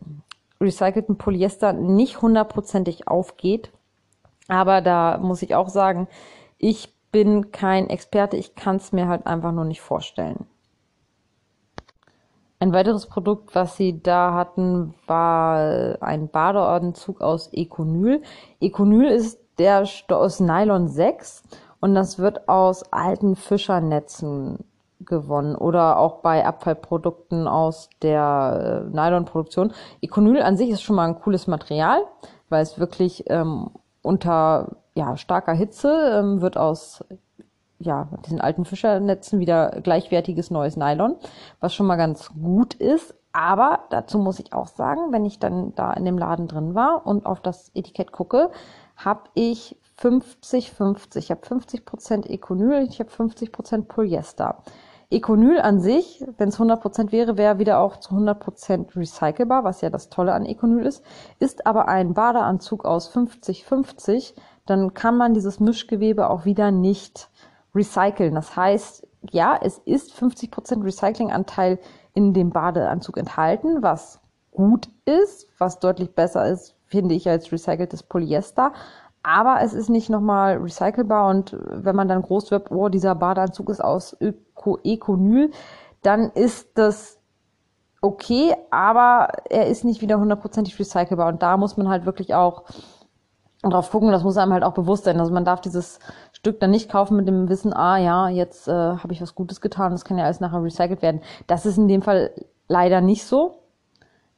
recycelten 0.58 1.18
Polyester 1.18 1.74
nicht 1.74 2.22
hundertprozentig 2.22 3.08
aufgeht. 3.08 3.72
Aber 4.48 4.80
da 4.80 5.18
muss 5.18 5.42
ich 5.42 5.54
auch 5.54 5.68
sagen, 5.68 6.08
ich 6.56 6.94
bin 7.12 7.52
kein 7.52 7.88
Experte, 7.88 8.36
ich 8.36 8.54
kann 8.54 8.76
es 8.76 8.92
mir 8.92 9.08
halt 9.08 9.26
einfach 9.26 9.52
nur 9.52 9.64
nicht 9.64 9.80
vorstellen. 9.80 10.46
Ein 12.58 12.74
weiteres 12.74 13.06
Produkt, 13.06 13.54
was 13.54 13.76
sie 13.76 14.02
da 14.02 14.34
hatten, 14.34 14.94
war 15.06 16.02
ein 16.02 16.28
Badeordenzug 16.28 17.22
aus 17.22 17.48
Econyl. 17.52 18.22
Econyl 18.60 19.08
ist 19.08 19.40
der 19.58 19.86
aus 20.08 20.40
Nylon 20.40 20.88
6 20.88 21.42
und 21.80 21.94
das 21.94 22.18
wird 22.18 22.48
aus 22.48 22.92
alten 22.92 23.34
Fischernetzen 23.34 24.58
gewonnen 25.00 25.56
oder 25.56 25.98
auch 25.98 26.16
bei 26.16 26.44
Abfallprodukten 26.44 27.48
aus 27.48 27.88
der 28.02 28.84
äh, 28.86 28.94
Nylonproduktion. 28.94 29.72
Econyl 30.02 30.42
an 30.42 30.58
sich 30.58 30.68
ist 30.68 30.82
schon 30.82 30.96
mal 30.96 31.08
ein 31.08 31.20
cooles 31.20 31.46
Material, 31.46 32.02
weil 32.50 32.62
es 32.62 32.78
wirklich 32.78 33.24
ähm, 33.28 33.70
unter 34.02 34.76
ja, 34.94 35.16
starker 35.16 35.52
Hitze 35.52 36.18
ähm, 36.18 36.40
wird 36.40 36.56
aus 36.56 37.04
ja, 37.78 38.08
diesen 38.26 38.40
alten 38.40 38.64
Fischernetzen 38.64 39.40
wieder 39.40 39.80
gleichwertiges 39.82 40.50
neues 40.50 40.76
Nylon, 40.76 41.16
was 41.60 41.74
schon 41.74 41.86
mal 41.86 41.96
ganz 41.96 42.30
gut 42.34 42.74
ist. 42.74 43.14
Aber 43.32 43.84
dazu 43.90 44.18
muss 44.18 44.40
ich 44.40 44.52
auch 44.52 44.66
sagen, 44.66 45.12
wenn 45.12 45.24
ich 45.24 45.38
dann 45.38 45.74
da 45.76 45.92
in 45.92 46.04
dem 46.04 46.18
Laden 46.18 46.48
drin 46.48 46.74
war 46.74 47.06
und 47.06 47.26
auf 47.26 47.40
das 47.40 47.70
Etikett 47.74 48.12
gucke, 48.12 48.50
habe 48.96 49.22
ich 49.34 49.78
50-50. 50.00 51.16
Ich 51.16 51.30
habe 51.30 51.46
50 51.46 51.84
Prozent 51.84 52.28
Econyl, 52.28 52.86
ich 52.88 53.00
habe 53.00 53.10
50% 53.10 53.84
Polyester. 53.84 54.62
Econyl 55.12 55.60
an 55.60 55.80
sich, 55.80 56.24
wenn 56.38 56.50
es 56.50 56.60
100% 56.60 57.10
wäre, 57.10 57.36
wäre 57.36 57.58
wieder 57.58 57.80
auch 57.80 57.96
zu 57.96 58.14
100% 58.14 58.96
recycelbar, 58.96 59.64
was 59.64 59.80
ja 59.80 59.90
das 59.90 60.08
Tolle 60.08 60.32
an 60.32 60.46
Econyl 60.46 60.86
ist, 60.86 61.04
ist 61.40 61.66
aber 61.66 61.88
ein 61.88 62.14
Badeanzug 62.14 62.84
aus 62.84 63.12
50-50, 63.12 64.34
dann 64.70 64.94
kann 64.94 65.16
man 65.16 65.34
dieses 65.34 65.60
Mischgewebe 65.60 66.30
auch 66.30 66.44
wieder 66.44 66.70
nicht 66.70 67.28
recyceln. 67.74 68.34
Das 68.34 68.56
heißt, 68.56 69.06
ja, 69.30 69.58
es 69.60 69.78
ist 69.78 70.12
50% 70.14 70.84
Recyclinganteil 70.84 71.78
in 72.14 72.32
dem 72.32 72.50
Badeanzug 72.50 73.16
enthalten, 73.16 73.82
was 73.82 74.20
gut 74.50 74.88
ist, 75.04 75.48
was 75.58 75.78
deutlich 75.78 76.14
besser 76.14 76.48
ist, 76.48 76.74
finde 76.86 77.14
ich, 77.14 77.28
als 77.28 77.52
recyceltes 77.52 78.02
Polyester. 78.02 78.72
Aber 79.22 79.60
es 79.60 79.74
ist 79.74 79.90
nicht 79.90 80.08
nochmal 80.08 80.56
recycelbar 80.56 81.28
und 81.28 81.56
wenn 81.60 81.94
man 81.94 82.08
dann 82.08 82.22
groß 82.22 82.50
wird, 82.50 82.70
oh, 82.70 82.88
dieser 82.88 83.14
Badeanzug 83.14 83.68
ist 83.68 83.84
aus 83.84 84.16
Öko 84.20 84.78
Econyl, 84.82 85.50
dann 86.02 86.30
ist 86.30 86.70
das 86.78 87.18
okay, 88.00 88.54
aber 88.70 89.28
er 89.50 89.66
ist 89.66 89.84
nicht 89.84 90.00
wieder 90.00 90.18
hundertprozentig 90.18 90.78
recycelbar 90.78 91.28
und 91.28 91.42
da 91.42 91.58
muss 91.58 91.76
man 91.76 91.88
halt 91.88 92.06
wirklich 92.06 92.34
auch 92.34 92.64
drauf 93.62 93.90
gucken, 93.90 94.10
das 94.10 94.22
muss 94.24 94.38
einem 94.38 94.52
halt 94.52 94.64
auch 94.64 94.72
bewusst 94.72 95.04
sein. 95.04 95.20
Also 95.20 95.32
man 95.32 95.44
darf 95.44 95.60
dieses 95.60 95.98
Stück 96.32 96.60
dann 96.60 96.70
nicht 96.70 96.90
kaufen 96.90 97.16
mit 97.16 97.28
dem 97.28 97.48
Wissen, 97.48 97.74
ah 97.74 97.98
ja, 97.98 98.28
jetzt 98.28 98.68
äh, 98.68 98.72
habe 98.72 99.12
ich 99.12 99.20
was 99.20 99.34
Gutes 99.34 99.60
getan, 99.60 99.92
das 99.92 100.04
kann 100.04 100.16
ja 100.16 100.24
alles 100.24 100.40
nachher 100.40 100.62
recycelt 100.62 101.02
werden. 101.02 101.20
Das 101.46 101.66
ist 101.66 101.76
in 101.76 101.88
dem 101.88 102.02
Fall 102.02 102.32
leider 102.68 103.00
nicht 103.00 103.24
so. 103.24 103.59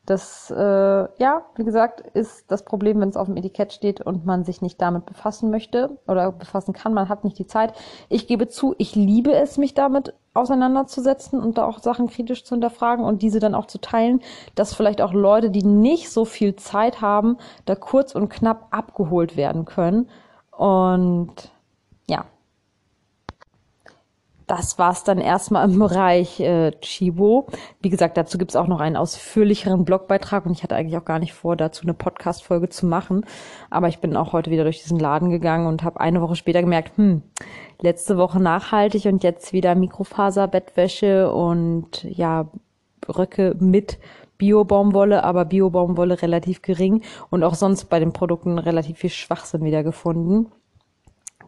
Das, 0.05 0.51
äh, 0.51 0.57
ja, 0.57 1.43
wie 1.55 1.65
gesagt, 1.65 2.01
ist 2.01 2.51
das 2.51 2.65
Problem, 2.65 3.01
wenn 3.01 3.09
es 3.09 3.17
auf 3.17 3.29
dem 3.29 3.37
Etikett 3.37 3.73
steht 3.73 4.01
und 4.01 4.27
man 4.27 4.45
sich 4.45 4.61
nicht 4.61 4.83
damit 4.83 5.07
befassen 5.07 5.49
möchte 5.51 5.97
oder 6.09 6.33
befassen 6.33 6.73
kann. 6.73 6.93
Man 6.93 7.09
hat 7.09 7.23
nicht 7.23 7.39
die 7.39 7.47
Zeit. 7.47 7.73
Ich 8.09 8.27
gebe 8.27 8.49
zu, 8.49 8.75
ich 8.79 8.97
liebe 8.97 9.33
es, 9.33 9.59
mich 9.59 9.75
damit 9.75 10.15
auseinanderzusetzen 10.35 11.41
und 11.41 11.57
da 11.57 11.67
auch 11.67 11.79
Sachen 11.79 12.09
kritisch 12.09 12.45
zu 12.45 12.57
hinterfragen 12.57 13.05
und 13.05 13.23
diese 13.23 13.39
dann 13.39 13.55
auch 13.55 13.67
zu 13.67 13.79
teilen, 13.79 14.23
dass 14.57 14.75
vielleicht 14.75 15.03
auch 15.03 15.13
Leute, 15.13 15.51
die 15.51 15.63
nicht 15.63 16.11
so 16.11 16.25
viel 16.25 16.57
Zeit 16.57 17.01
haben, 17.01 17.37
da 17.65 17.77
kurz 17.77 18.15
und 18.17 18.29
knapp 18.29 18.69
abgeholt 18.71 19.37
werden 19.37 19.67
können. 19.67 20.09
Und 20.51 21.53
das 24.53 24.79
war's 24.79 25.03
dann 25.03 25.17
erstmal 25.17 25.67
im 25.67 25.79
Bereich 25.79 26.39
äh, 26.39 26.73
Chibo. 26.83 27.47
Wie 27.81 27.89
gesagt, 27.89 28.19
dazu 28.19 28.37
gibt's 28.37 28.55
auch 28.55 28.67
noch 28.67 28.81
einen 28.81 28.99
ausführlicheren 28.99 29.87
Blogbeitrag 29.87 30.45
und 30.45 30.53
ich 30.53 30.63
hatte 30.63 30.77
eigentlich 30.77 30.99
auch 30.99 31.07
gar 31.07 31.19
nicht 31.19 31.33
vor, 31.33 31.57
dazu 31.57 31.85
eine 31.85 31.95
Podcast-Folge 31.95 32.69
zu 32.69 32.85
machen. 32.85 33.25
Aber 33.71 33.89
ich 33.89 34.01
bin 34.01 34.15
auch 34.15 34.35
heute 34.35 34.51
wieder 34.51 34.65
durch 34.65 34.83
diesen 34.83 34.99
Laden 34.99 35.31
gegangen 35.31 35.67
und 35.67 35.85
habe 35.85 36.01
eine 36.01 36.21
Woche 36.21 36.37
später 36.37 36.61
gemerkt, 36.61 36.99
hm, 36.99 37.23
letzte 37.81 38.19
Woche 38.19 38.41
nachhaltig 38.41 39.07
und 39.07 39.23
jetzt 39.25 39.55
wieder 39.55 39.75
Mikrofaser-Bettwäsche 39.75 41.33
und 41.33 42.05
ja, 42.05 42.47
Röcke 43.09 43.57
mit 43.59 43.99
Bio-Baumwolle, 44.37 45.25
aber 45.25 45.47
Bio-Baumwolle 45.47 46.21
relativ 46.21 46.61
gering 46.61 47.01
und 47.31 47.43
auch 47.43 47.55
sonst 47.55 47.87
bei 47.87 48.01
den 48.01 48.13
Produkten 48.13 48.59
relativ 48.59 48.99
viel 48.99 49.09
Schwachsinn 49.09 49.65
wieder 49.65 49.83
gefunden. 49.83 50.53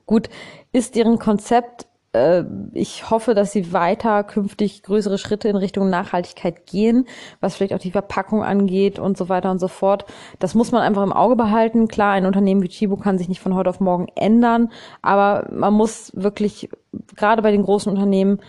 Gut, 0.06 0.30
ist 0.72 0.94
deren 0.96 1.18
Konzept 1.18 1.86
äh, 2.14 2.44
ich 2.72 3.10
hoffe, 3.10 3.34
dass 3.34 3.52
sie 3.52 3.72
weiter 3.72 4.22
künftig 4.24 4.82
größere 4.82 5.18
Schritte 5.18 5.48
in 5.48 5.56
Richtung 5.56 5.90
Nachhaltigkeit 5.90 6.66
gehen, 6.66 7.06
was 7.40 7.56
vielleicht 7.56 7.74
auch 7.74 7.78
die 7.78 7.90
Verpackung 7.90 8.42
angeht 8.42 8.98
und 8.98 9.18
so 9.18 9.28
weiter 9.28 9.50
und 9.50 9.58
so 9.58 9.68
fort. 9.68 10.06
Das 10.38 10.54
muss 10.54 10.72
man 10.72 10.82
einfach 10.82 11.02
im 11.02 11.12
Auge 11.12 11.36
behalten. 11.36 11.88
Klar, 11.88 12.12
ein 12.12 12.26
Unternehmen 12.26 12.62
wie 12.62 12.68
Chibo 12.68 12.96
kann 12.96 13.18
sich 13.18 13.28
nicht 13.28 13.40
von 13.40 13.54
heute 13.54 13.70
auf 13.70 13.80
morgen 13.80 14.06
ändern, 14.14 14.70
aber 15.02 15.48
man 15.52 15.74
muss 15.74 16.12
wirklich 16.14 16.70
gerade 17.16 17.42
bei 17.42 17.50
den 17.50 17.64
großen 17.64 17.90
Unternehmen 17.90 18.40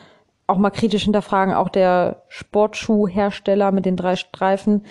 auch 0.48 0.58
mal 0.58 0.70
kritisch 0.70 1.04
hinterfragen. 1.04 1.54
Auch 1.54 1.70
der 1.70 2.24
Sportschuhhersteller 2.28 3.72
mit 3.72 3.86
den 3.86 3.98
drei 3.98 4.16
Streifen, 4.16 4.86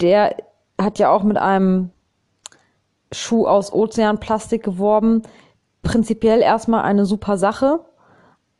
der 0.00 0.36
hat 0.78 0.98
ja 0.98 1.10
auch 1.10 1.22
mit 1.22 1.38
einem 1.38 1.90
Schuh 3.10 3.46
aus 3.46 3.72
Ozeanplastik 3.72 4.62
geworben. 4.62 5.22
Prinzipiell 5.82 6.40
erstmal 6.40 6.82
eine 6.82 7.06
super 7.06 7.38
Sache. 7.38 7.80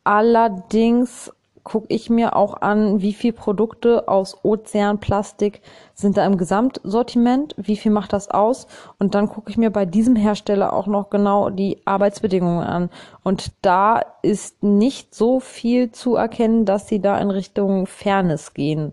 Allerdings 0.05 1.33
gucke 1.65 1.87
ich 1.91 2.11
mir 2.11 2.35
auch 2.35 2.61
an, 2.61 3.03
wie 3.03 3.13
viel 3.13 3.33
Produkte 3.33 4.09
aus 4.09 4.37
Ozeanplastik 4.43 5.61
sind 5.95 6.17
da 6.17 6.27
im 6.27 6.37
Gesamtsortiment, 6.37 7.55
wie 7.57 7.77
viel 7.77 7.93
macht 7.93 8.13
das 8.13 8.29
aus 8.29 8.67
und 8.99 9.15
dann 9.15 9.29
gucke 9.29 9.51
ich 9.51 9.57
mir 9.57 9.71
bei 9.71 9.87
diesem 9.87 10.17
Hersteller 10.17 10.73
auch 10.73 10.87
noch 10.89 11.11
genau 11.11 11.51
die 11.51 11.79
Arbeitsbedingungen 11.85 12.67
an 12.67 12.91
und 13.23 13.53
da 13.63 14.01
ist 14.23 14.63
nicht 14.63 15.15
so 15.15 15.39
viel 15.39 15.93
zu 15.93 16.17
erkennen, 16.17 16.65
dass 16.65 16.89
sie 16.89 17.01
da 17.01 17.19
in 17.19 17.31
Richtung 17.31 17.87
Fairness 17.87 18.55
gehen. 18.55 18.93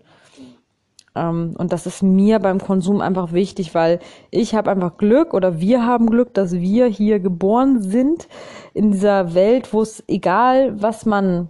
Ähm, 1.16 1.56
und 1.58 1.74
das 1.74 1.86
ist 1.86 2.04
mir 2.04 2.40
beim 2.40 2.60
Konsum 2.60 3.02
einfach 3.02 3.34
wichtig, 3.34 3.74
weil 3.76 4.00
ich 4.32 4.56
habe 4.56 4.72
einfach 4.72 4.98
Glück 4.98 5.34
oder 5.34 5.60
wir 5.60 5.86
haben 5.86 6.10
Glück, 6.10 6.34
dass 6.34 6.54
wir 6.54 6.88
hier 6.88 7.20
geboren 7.20 7.82
sind 7.82 8.28
in 8.74 8.92
dieser 8.92 9.34
Welt, 9.34 9.74
wo 9.74 9.82
es 9.82 10.04
egal, 10.08 10.82
was 10.82 11.06
man 11.06 11.50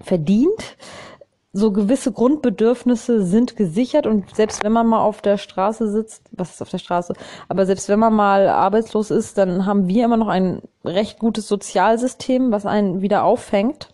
verdient. 0.00 0.76
So 1.54 1.70
gewisse 1.70 2.12
Grundbedürfnisse 2.12 3.26
sind 3.26 3.56
gesichert 3.56 4.06
und 4.06 4.34
selbst 4.34 4.64
wenn 4.64 4.72
man 4.72 4.86
mal 4.86 5.02
auf 5.02 5.20
der 5.20 5.36
Straße 5.36 5.90
sitzt, 5.90 6.24
was 6.32 6.52
ist 6.52 6.62
auf 6.62 6.70
der 6.70 6.78
Straße, 6.78 7.12
aber 7.46 7.66
selbst 7.66 7.90
wenn 7.90 7.98
man 7.98 8.14
mal 8.14 8.48
arbeitslos 8.48 9.10
ist, 9.10 9.36
dann 9.36 9.66
haben 9.66 9.86
wir 9.86 10.06
immer 10.06 10.16
noch 10.16 10.28
ein 10.28 10.62
recht 10.82 11.18
gutes 11.18 11.48
Sozialsystem, 11.48 12.52
was 12.52 12.64
einen 12.64 13.02
wieder 13.02 13.24
auffängt. 13.24 13.91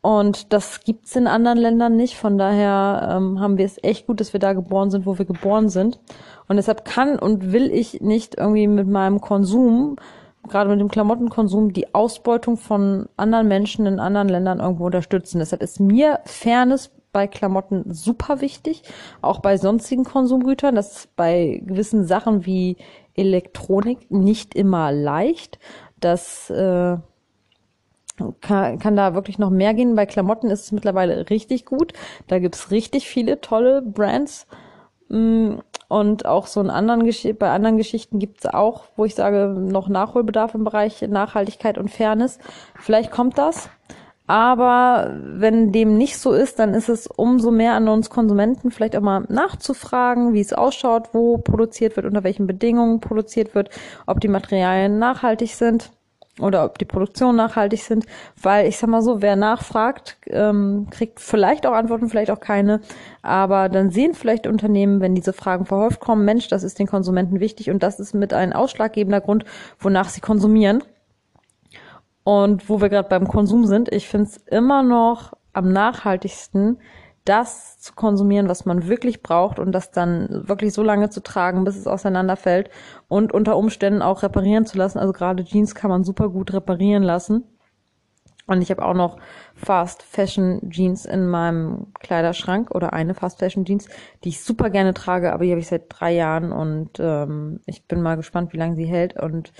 Und 0.00 0.52
das 0.52 0.80
gibt's 0.84 1.16
in 1.16 1.26
anderen 1.26 1.58
Ländern 1.58 1.96
nicht. 1.96 2.16
Von 2.16 2.38
daher 2.38 3.16
ähm, 3.16 3.40
haben 3.40 3.58
wir 3.58 3.66
es 3.66 3.82
echt 3.82 4.06
gut, 4.06 4.20
dass 4.20 4.32
wir 4.32 4.40
da 4.40 4.52
geboren 4.52 4.90
sind, 4.90 5.06
wo 5.06 5.18
wir 5.18 5.24
geboren 5.24 5.68
sind. 5.68 5.98
Und 6.46 6.56
deshalb 6.56 6.84
kann 6.84 7.18
und 7.18 7.52
will 7.52 7.70
ich 7.72 8.00
nicht 8.00 8.36
irgendwie 8.36 8.68
mit 8.68 8.86
meinem 8.86 9.20
Konsum 9.20 9.96
gerade 10.48 10.70
mit 10.70 10.80
dem 10.80 10.88
Klamottenkonsum 10.88 11.72
die 11.72 11.94
Ausbeutung 11.94 12.56
von 12.56 13.08
anderen 13.16 13.48
Menschen 13.48 13.86
in 13.86 14.00
anderen 14.00 14.28
Ländern 14.28 14.60
irgendwo 14.60 14.86
unterstützen. 14.86 15.38
Deshalb 15.38 15.62
ist 15.62 15.80
mir 15.80 16.20
Fairness 16.24 16.90
bei 17.12 17.26
Klamotten 17.26 17.92
super 17.92 18.40
wichtig, 18.40 18.82
auch 19.22 19.40
bei 19.40 19.56
sonstigen 19.56 20.04
Konsumgütern. 20.04 20.74
Das 20.74 20.96
ist 20.96 21.16
bei 21.16 21.62
gewissen 21.64 22.06
Sachen 22.06 22.46
wie 22.46 22.76
Elektronik 23.14 24.10
nicht 24.10 24.54
immer 24.54 24.92
leicht. 24.92 25.58
Das 26.00 26.50
äh, 26.50 26.96
kann, 28.40 28.78
kann 28.78 28.96
da 28.96 29.14
wirklich 29.14 29.38
noch 29.38 29.50
mehr 29.50 29.74
gehen. 29.74 29.94
Bei 29.94 30.06
Klamotten 30.06 30.50
ist 30.50 30.64
es 30.64 30.72
mittlerweile 30.72 31.30
richtig 31.30 31.64
gut. 31.64 31.92
Da 32.26 32.38
gibt's 32.38 32.70
richtig 32.70 33.08
viele 33.08 33.40
tolle 33.40 33.82
Brands. 33.82 34.46
Mm, 35.08 35.56
und 35.88 36.26
auch 36.26 36.46
so 36.46 36.60
in 36.60 36.70
anderen 36.70 37.04
Gesch 37.04 37.26
bei 37.38 37.50
anderen 37.50 37.78
Geschichten 37.78 38.18
gibt 38.18 38.44
es 38.44 38.46
auch, 38.46 38.84
wo 38.96 39.06
ich 39.06 39.14
sage, 39.14 39.48
noch 39.58 39.88
Nachholbedarf 39.88 40.54
im 40.54 40.64
Bereich 40.64 41.00
Nachhaltigkeit 41.02 41.78
und 41.78 41.90
Fairness. 41.90 42.38
Vielleicht 42.78 43.10
kommt 43.10 43.38
das. 43.38 43.70
Aber 44.26 45.16
wenn 45.16 45.72
dem 45.72 45.96
nicht 45.96 46.18
so 46.18 46.32
ist, 46.32 46.58
dann 46.58 46.74
ist 46.74 46.90
es 46.90 47.06
umso 47.06 47.50
mehr 47.50 47.72
an 47.72 47.88
uns 47.88 48.10
Konsumenten 48.10 48.70
vielleicht 48.70 48.94
auch 48.94 49.00
mal 49.00 49.24
nachzufragen, 49.30 50.34
wie 50.34 50.40
es 50.40 50.52
ausschaut, 50.52 51.14
wo 51.14 51.38
produziert 51.38 51.96
wird, 51.96 52.04
unter 52.04 52.24
welchen 52.24 52.46
Bedingungen 52.46 53.00
produziert 53.00 53.54
wird, 53.54 53.70
ob 54.06 54.20
die 54.20 54.28
Materialien 54.28 54.98
nachhaltig 54.98 55.54
sind 55.54 55.90
oder 56.40 56.64
ob 56.64 56.78
die 56.78 56.84
Produktion 56.84 57.36
nachhaltig 57.36 57.82
sind, 57.82 58.06
weil 58.40 58.66
ich 58.66 58.78
sag 58.78 58.88
mal 58.88 59.02
so, 59.02 59.22
wer 59.22 59.36
nachfragt, 59.36 60.16
ähm, 60.26 60.86
kriegt 60.90 61.20
vielleicht 61.20 61.66
auch 61.66 61.72
Antworten, 61.72 62.08
vielleicht 62.08 62.30
auch 62.30 62.40
keine, 62.40 62.80
aber 63.22 63.68
dann 63.68 63.90
sehen 63.90 64.14
vielleicht 64.14 64.46
Unternehmen, 64.46 65.00
wenn 65.00 65.14
diese 65.14 65.32
Fragen 65.32 65.66
verhäuft 65.66 66.00
kommen, 66.00 66.24
Mensch, 66.24 66.48
das 66.48 66.62
ist 66.62 66.78
den 66.78 66.86
Konsumenten 66.86 67.40
wichtig 67.40 67.70
und 67.70 67.82
das 67.82 68.00
ist 68.00 68.14
mit 68.14 68.32
ein 68.32 68.52
ausschlaggebender 68.52 69.20
Grund, 69.20 69.44
wonach 69.78 70.08
sie 70.08 70.20
konsumieren. 70.20 70.82
Und 72.24 72.68
wo 72.68 72.82
wir 72.82 72.90
gerade 72.90 73.08
beim 73.08 73.26
Konsum 73.26 73.64
sind, 73.64 73.90
ich 73.90 74.06
finde 74.06 74.26
es 74.26 74.36
immer 74.36 74.82
noch 74.82 75.32
am 75.54 75.72
nachhaltigsten, 75.72 76.78
das 77.28 77.78
zu 77.78 77.92
konsumieren, 77.94 78.48
was 78.48 78.64
man 78.64 78.88
wirklich 78.88 79.22
braucht 79.22 79.58
und 79.58 79.72
das 79.72 79.90
dann 79.90 80.48
wirklich 80.48 80.72
so 80.72 80.82
lange 80.82 81.10
zu 81.10 81.22
tragen, 81.22 81.64
bis 81.64 81.76
es 81.76 81.86
auseinanderfällt 81.86 82.70
und 83.08 83.32
unter 83.32 83.56
Umständen 83.56 84.02
auch 84.02 84.22
reparieren 84.22 84.66
zu 84.66 84.78
lassen. 84.78 84.98
Also 84.98 85.12
gerade 85.12 85.44
Jeans 85.44 85.74
kann 85.74 85.90
man 85.90 86.04
super 86.04 86.30
gut 86.30 86.52
reparieren 86.52 87.02
lassen. 87.02 87.44
Und 88.46 88.62
ich 88.62 88.70
habe 88.70 88.82
auch 88.82 88.94
noch 88.94 89.18
Fast 89.54 90.02
Fashion 90.02 90.70
Jeans 90.70 91.04
in 91.04 91.28
meinem 91.28 91.88
Kleiderschrank 92.00 92.70
oder 92.74 92.94
eine 92.94 93.12
Fast 93.12 93.40
Fashion 93.40 93.66
Jeans, 93.66 93.88
die 94.24 94.30
ich 94.30 94.40
super 94.42 94.70
gerne 94.70 94.94
trage, 94.94 95.34
aber 95.34 95.44
die 95.44 95.50
habe 95.50 95.60
ich 95.60 95.68
seit 95.68 95.84
drei 95.90 96.14
Jahren 96.14 96.50
und 96.50 96.98
ähm, 96.98 97.60
ich 97.66 97.86
bin 97.86 98.00
mal 98.00 98.16
gespannt, 98.16 98.54
wie 98.54 98.56
lange 98.56 98.76
sie 98.76 98.86
hält. 98.86 99.20
Und 99.20 99.52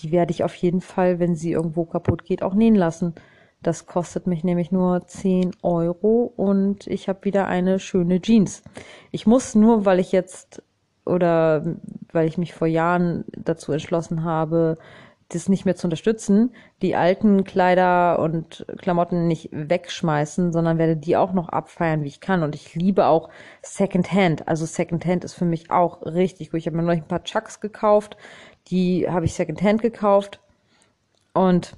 die 0.00 0.12
werde 0.12 0.32
ich 0.32 0.44
auf 0.44 0.54
jeden 0.54 0.82
Fall, 0.82 1.18
wenn 1.18 1.34
sie 1.34 1.52
irgendwo 1.52 1.86
kaputt 1.86 2.24
geht, 2.24 2.42
auch 2.42 2.52
nähen 2.52 2.74
lassen. 2.74 3.14
Das 3.66 3.86
kostet 3.86 4.28
mich 4.28 4.44
nämlich 4.44 4.70
nur 4.70 5.08
10 5.08 5.50
Euro 5.62 6.32
und 6.36 6.86
ich 6.86 7.08
habe 7.08 7.24
wieder 7.24 7.48
eine 7.48 7.80
schöne 7.80 8.22
Jeans. 8.22 8.62
Ich 9.10 9.26
muss 9.26 9.56
nur, 9.56 9.84
weil 9.84 9.98
ich 9.98 10.12
jetzt 10.12 10.62
oder 11.04 11.64
weil 12.12 12.28
ich 12.28 12.38
mich 12.38 12.54
vor 12.54 12.68
Jahren 12.68 13.24
dazu 13.36 13.72
entschlossen 13.72 14.22
habe, 14.22 14.78
das 15.30 15.48
nicht 15.48 15.64
mehr 15.64 15.74
zu 15.74 15.88
unterstützen, 15.88 16.54
die 16.80 16.94
alten 16.94 17.42
Kleider 17.42 18.20
und 18.20 18.64
Klamotten 18.78 19.26
nicht 19.26 19.48
wegschmeißen, 19.50 20.52
sondern 20.52 20.78
werde 20.78 20.96
die 20.96 21.16
auch 21.16 21.32
noch 21.32 21.48
abfeiern, 21.48 22.04
wie 22.04 22.08
ich 22.08 22.20
kann. 22.20 22.44
Und 22.44 22.54
ich 22.54 22.76
liebe 22.76 23.06
auch 23.06 23.30
Secondhand. 23.62 24.46
Also 24.46 24.64
Secondhand 24.64 25.24
ist 25.24 25.34
für 25.34 25.44
mich 25.44 25.72
auch 25.72 26.02
richtig 26.02 26.52
gut. 26.52 26.60
Ich 26.60 26.68
habe 26.68 26.76
mir 26.76 26.84
neulich 26.84 27.02
ein 27.02 27.08
paar 27.08 27.24
Chucks 27.24 27.58
gekauft, 27.58 28.16
die 28.68 29.10
habe 29.10 29.24
ich 29.24 29.34
Secondhand 29.34 29.82
gekauft 29.82 30.38
und 31.34 31.76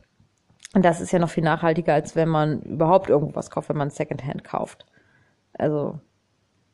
und 0.78 0.84
das 0.84 1.00
ist 1.00 1.10
ja 1.10 1.18
noch 1.18 1.30
viel 1.30 1.42
nachhaltiger, 1.42 1.92
als 1.92 2.14
wenn 2.14 2.28
man 2.28 2.62
überhaupt 2.62 3.10
irgendwas 3.10 3.50
kauft, 3.50 3.68
wenn 3.68 3.76
man 3.76 3.90
Secondhand 3.90 4.44
kauft. 4.44 4.86
Also 5.54 5.98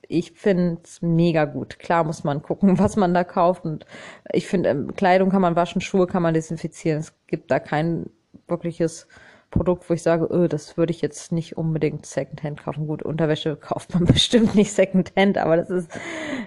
ich 0.06 0.32
finde 0.32 0.82
es 0.84 1.00
mega 1.00 1.46
gut. 1.46 1.78
Klar 1.78 2.04
muss 2.04 2.22
man 2.22 2.42
gucken, 2.42 2.78
was 2.78 2.96
man 2.96 3.14
da 3.14 3.24
kauft. 3.24 3.64
Und 3.64 3.86
ich 4.30 4.46
finde, 4.46 4.68
ähm, 4.68 4.94
Kleidung 4.94 5.30
kann 5.30 5.40
man 5.40 5.56
waschen, 5.56 5.80
Schuhe 5.80 6.06
kann 6.06 6.22
man 6.22 6.34
desinfizieren. 6.34 7.00
Es 7.00 7.14
gibt 7.28 7.50
da 7.50 7.58
kein 7.58 8.10
wirkliches 8.46 9.08
Produkt, 9.50 9.88
wo 9.88 9.94
ich 9.94 10.02
sage, 10.02 10.26
öh, 10.26 10.48
das 10.48 10.76
würde 10.76 10.90
ich 10.90 11.00
jetzt 11.00 11.32
nicht 11.32 11.56
unbedingt 11.56 12.04
Secondhand 12.04 12.62
kaufen. 12.62 12.86
Gut, 12.86 13.02
Unterwäsche 13.02 13.56
kauft 13.60 13.94
man 13.94 14.04
bestimmt 14.04 14.54
nicht 14.54 14.74
Secondhand, 14.74 15.38
aber 15.38 15.56
das 15.56 15.70
ist 15.70 15.90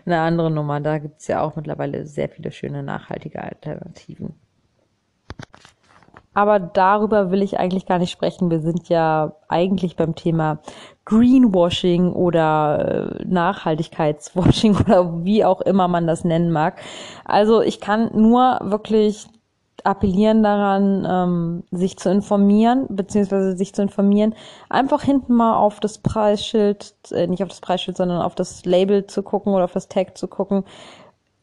eine 0.06 0.20
andere 0.20 0.52
Nummer. 0.52 0.80
Da 0.80 1.00
gibt 1.00 1.22
es 1.22 1.28
ja 1.28 1.42
auch 1.42 1.56
mittlerweile 1.56 2.06
sehr 2.06 2.30
viele 2.30 2.52
schöne 2.52 2.84
nachhaltige 2.84 3.42
Alternativen. 3.42 4.36
Aber 6.38 6.60
darüber 6.60 7.32
will 7.32 7.42
ich 7.42 7.60
eigentlich 7.60 7.88
gar 7.88 7.98
nicht 7.98 8.12
sprechen. 8.12 8.52
Wir 8.52 8.60
sind 8.60 8.90
ja 8.90 9.34
eigentlich 9.48 9.96
beim 9.96 10.14
Thema 10.14 10.60
Greenwashing 11.04 12.14
oder 12.14 13.16
äh, 13.20 13.26
Nachhaltigkeitswashing 13.26 14.78
oder 14.86 15.26
wie 15.26 15.44
auch 15.44 15.62
immer 15.62 15.88
man 15.88 16.06
das 16.06 16.24
nennen 16.26 16.52
mag. 16.52 16.80
Also 17.26 17.64
ich 17.64 17.82
kann 17.82 18.12
nur 18.14 18.60
wirklich 18.62 19.26
appellieren 19.84 20.44
daran, 20.44 21.08
ähm, 21.10 21.64
sich 21.72 21.98
zu 21.98 22.12
informieren, 22.12 22.86
beziehungsweise 22.88 23.58
sich 23.58 23.74
zu 23.74 23.82
informieren, 23.82 24.36
einfach 24.70 25.02
hinten 25.02 25.34
mal 25.34 25.58
auf 25.58 25.80
das 25.80 25.98
Preisschild, 25.98 26.94
äh, 27.10 27.26
nicht 27.26 27.42
auf 27.42 27.50
das 27.50 27.62
Preisschild, 27.62 27.98
sondern 27.98 28.22
auf 28.22 28.36
das 28.36 28.64
Label 28.64 29.08
zu 29.08 29.24
gucken 29.24 29.56
oder 29.56 29.64
auf 29.64 29.74
das 29.74 29.88
Tag 29.88 30.16
zu 30.16 30.28
gucken. 30.28 30.66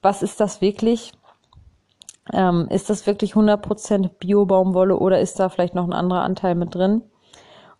Was 0.02 0.22
ist 0.22 0.38
das 0.38 0.61
wirklich? 0.61 1.14
Ähm, 2.33 2.67
ist 2.71 2.91
das 2.91 3.07
wirklich 3.07 3.35
100% 3.35 4.09
Bio-Baumwolle 4.19 4.99
oder 4.99 5.21
ist 5.21 5.39
da 5.39 5.49
vielleicht 5.49 5.75
noch 5.75 5.85
ein 5.85 5.93
anderer 5.93 6.23
Anteil 6.23 6.55
mit 6.55 6.75
drin? 6.75 7.03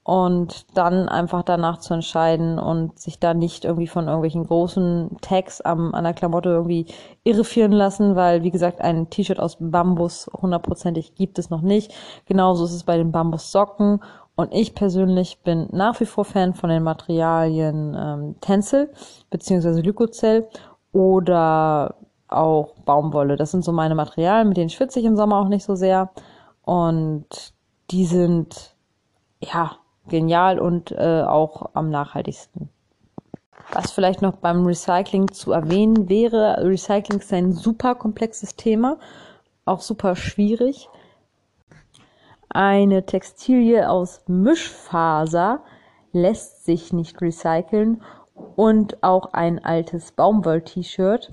Und 0.03 0.67
dann 0.77 1.09
einfach 1.09 1.43
danach 1.43 1.79
zu 1.79 1.95
entscheiden 1.95 2.59
und 2.59 2.99
sich 2.99 3.21
da 3.21 3.33
nicht 3.33 3.65
irgendwie 3.65 3.87
von 3.87 4.05
irgendwelchen 4.05 4.45
großen 4.47 5.17
Tags 5.23 5.63
am, 5.63 5.95
an 5.95 6.05
der 6.05 6.13
Klamotte 6.13 6.51
irgendwie 6.51 6.87
irreführen 7.23 7.73
lassen, 7.73 8.15
weil, 8.15 8.43
wie 8.43 8.51
gesagt, 8.51 8.83
ein 8.83 9.09
T-Shirt 9.09 9.41
aus 9.41 9.57
Bambus 9.59 10.29
hundertprozentig 10.31 11.15
gibt 11.15 11.39
es 11.39 11.49
noch 11.49 11.63
nicht. 11.63 11.95
Genauso 12.27 12.67
ist 12.67 12.75
es 12.75 12.85
bei 12.85 12.99
den 12.99 13.13
Bambussocken. 13.13 14.01
Und 14.37 14.53
ich 14.53 14.75
persönlich 14.75 15.41
bin 15.43 15.69
nach 15.73 15.99
wie 16.01 16.07
vor 16.07 16.27
Fan 16.27 16.53
von 16.53 16.69
den 16.69 16.83
Materialien 16.83 17.97
ähm, 17.99 18.35
Tencel 18.43 18.93
beziehungsweise 19.31 19.81
Lycocell 19.81 20.49
oder 20.93 21.95
auch 22.35 22.75
Baumwolle. 22.85 23.37
Das 23.37 23.51
sind 23.51 23.64
so 23.64 23.73
meine 23.73 23.94
Materialien, 23.94 24.49
mit 24.49 24.57
denen 24.57 24.70
schwitze 24.70 25.01
ich 25.01 25.07
im 25.07 25.16
Sommer 25.16 25.40
auch 25.40 25.49
nicht 25.49 25.64
so 25.64 25.75
sehr. 25.75 26.11
Und 26.62 27.55
die 27.90 28.07
sind 28.07 28.75
ja 29.40 29.77
genial 30.09 30.59
und 30.59 30.92
äh, 30.92 31.23
auch 31.23 31.70
am 31.75 31.90
nachhaltigsten. 31.90 32.68
Was 33.73 33.92
vielleicht 33.92 34.23
noch 34.23 34.37
beim 34.37 34.66
Recycling 34.66 35.33
zu 35.33 35.53
erwähnen 35.53 36.09
wäre, 36.09 36.59
Recycling 36.61 37.20
ist 37.20 37.33
ein 37.33 37.53
super 37.53 37.94
komplexes 37.94 38.57
Thema, 38.57 38.99
auch 39.64 39.81
super 39.81 40.16
schwierig. 40.16 40.88
Eine 42.51 43.05
Textilie 43.07 43.88
aus 43.88 44.23
Mischfaser 44.27 45.61
lässt 46.12 46.64
sich 46.64 46.92
nicht 46.92 47.20
recyceln 47.20 48.03
und 48.55 49.03
auch 49.03 49.33
ein 49.33 49.64
altes 49.64 50.12
Baumwoll-T-Shirt 50.12 51.33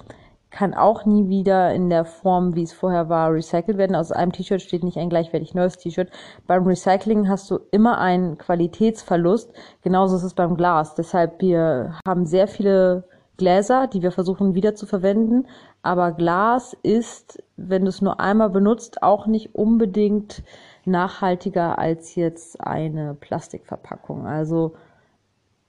kann 0.51 0.73
auch 0.73 1.05
nie 1.05 1.29
wieder 1.29 1.73
in 1.73 1.89
der 1.89 2.05
Form, 2.05 2.55
wie 2.55 2.63
es 2.63 2.73
vorher 2.73 3.09
war, 3.09 3.33
recycelt 3.33 3.77
werden. 3.77 3.95
Aus 3.95 4.11
einem 4.11 4.33
T-Shirt 4.33 4.61
steht 4.61 4.83
nicht 4.83 4.97
ein 4.97 5.09
gleichwertig 5.09 5.55
neues 5.55 5.77
T-Shirt. 5.77 6.09
Beim 6.45 6.67
Recycling 6.67 7.29
hast 7.29 7.49
du 7.49 7.59
immer 7.71 7.97
einen 7.97 8.37
Qualitätsverlust. 8.37 9.51
Genauso 9.81 10.17
ist 10.17 10.23
es 10.23 10.33
beim 10.33 10.55
Glas. 10.55 10.93
Deshalb 10.93 11.41
wir 11.41 11.95
haben 12.05 12.25
sehr 12.25 12.47
viele 12.47 13.05
Gläser, 13.37 13.87
die 13.87 14.03
wir 14.03 14.11
versuchen 14.11 14.53
wieder 14.53 14.75
zu 14.75 14.85
verwenden. 14.85 15.47
Aber 15.81 16.11
Glas 16.11 16.75
ist, 16.83 17.41
wenn 17.55 17.83
du 17.83 17.89
es 17.89 18.01
nur 18.01 18.19
einmal 18.19 18.49
benutzt, 18.49 19.01
auch 19.01 19.25
nicht 19.25 19.55
unbedingt 19.55 20.43
nachhaltiger 20.85 21.79
als 21.79 22.15
jetzt 22.15 22.61
eine 22.61 23.15
Plastikverpackung. 23.15 24.27
Also 24.27 24.73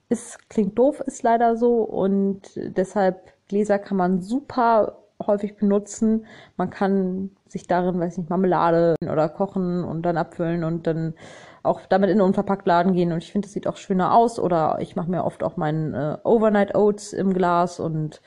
es 0.09 0.37
klingt 0.49 0.77
doof, 0.77 0.99
ist 0.99 1.23
leider 1.23 1.55
so 1.55 1.77
und 1.77 2.41
deshalb 2.55 3.32
Gläser 3.53 3.77
kann 3.77 3.97
man 3.97 4.21
super 4.21 4.97
häufig 5.27 5.55
benutzen. 5.55 6.25
Man 6.57 6.71
kann 6.71 7.29
sich 7.47 7.67
darin, 7.67 7.99
weiß 7.99 8.17
nicht, 8.17 8.31
Marmelade 8.31 8.95
oder 9.03 9.29
kochen 9.29 9.83
und 9.83 10.01
dann 10.01 10.17
abfüllen 10.17 10.63
und 10.63 10.87
dann 10.87 11.13
auch 11.61 11.81
damit 11.87 12.09
in 12.09 12.19
einen 12.19 12.27
Unverpacktladen 12.27 12.93
gehen. 12.93 13.11
Und 13.11 13.19
ich 13.19 13.31
finde, 13.31 13.45
das 13.45 13.53
sieht 13.53 13.67
auch 13.67 13.77
schöner 13.77 14.15
aus. 14.15 14.39
Oder 14.39 14.77
ich 14.79 14.95
mache 14.95 15.11
mir 15.11 15.23
oft 15.23 15.43
auch 15.43 15.55
meinen 15.55 15.93
äh, 15.93 16.17
Overnight 16.23 16.75
Oats 16.75 17.13
im 17.13 17.31
Glas 17.31 17.79
und 17.79 18.21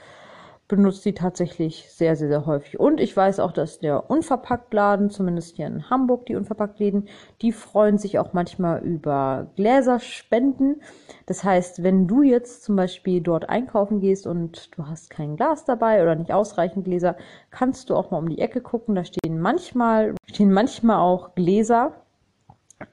benutze 0.68 1.04
die 1.04 1.14
tatsächlich 1.14 1.86
sehr, 1.90 2.16
sehr, 2.16 2.28
sehr 2.28 2.44
häufig. 2.44 2.80
Und 2.80 3.00
ich 3.00 3.16
weiß 3.16 3.38
auch, 3.38 3.52
dass 3.52 3.78
der 3.78 4.10
Unverpacktladen, 4.10 5.10
zumindest 5.10 5.56
hier 5.56 5.66
in 5.68 5.88
Hamburg, 5.90 6.26
die 6.26 6.34
Unverpacktläden, 6.34 7.08
die 7.40 7.52
freuen 7.52 7.98
sich 7.98 8.18
auch 8.18 8.32
manchmal 8.32 8.82
über 8.82 9.46
Gläserspenden. 9.54 10.82
Das 11.26 11.44
heißt, 11.44 11.84
wenn 11.84 12.08
du 12.08 12.22
jetzt 12.22 12.64
zum 12.64 12.74
Beispiel 12.74 13.20
dort 13.20 13.48
einkaufen 13.48 14.00
gehst 14.00 14.26
und 14.26 14.76
du 14.76 14.86
hast 14.86 15.10
kein 15.10 15.36
Glas 15.36 15.64
dabei 15.64 16.02
oder 16.02 16.16
nicht 16.16 16.32
ausreichend 16.32 16.84
Gläser, 16.84 17.16
kannst 17.50 17.88
du 17.88 17.94
auch 17.94 18.10
mal 18.10 18.18
um 18.18 18.28
die 18.28 18.40
Ecke 18.40 18.60
gucken. 18.60 18.96
Da 18.96 19.04
stehen 19.04 19.40
manchmal, 19.40 20.14
stehen 20.26 20.52
manchmal 20.52 20.98
auch 20.98 21.36
Gläser. 21.36 21.92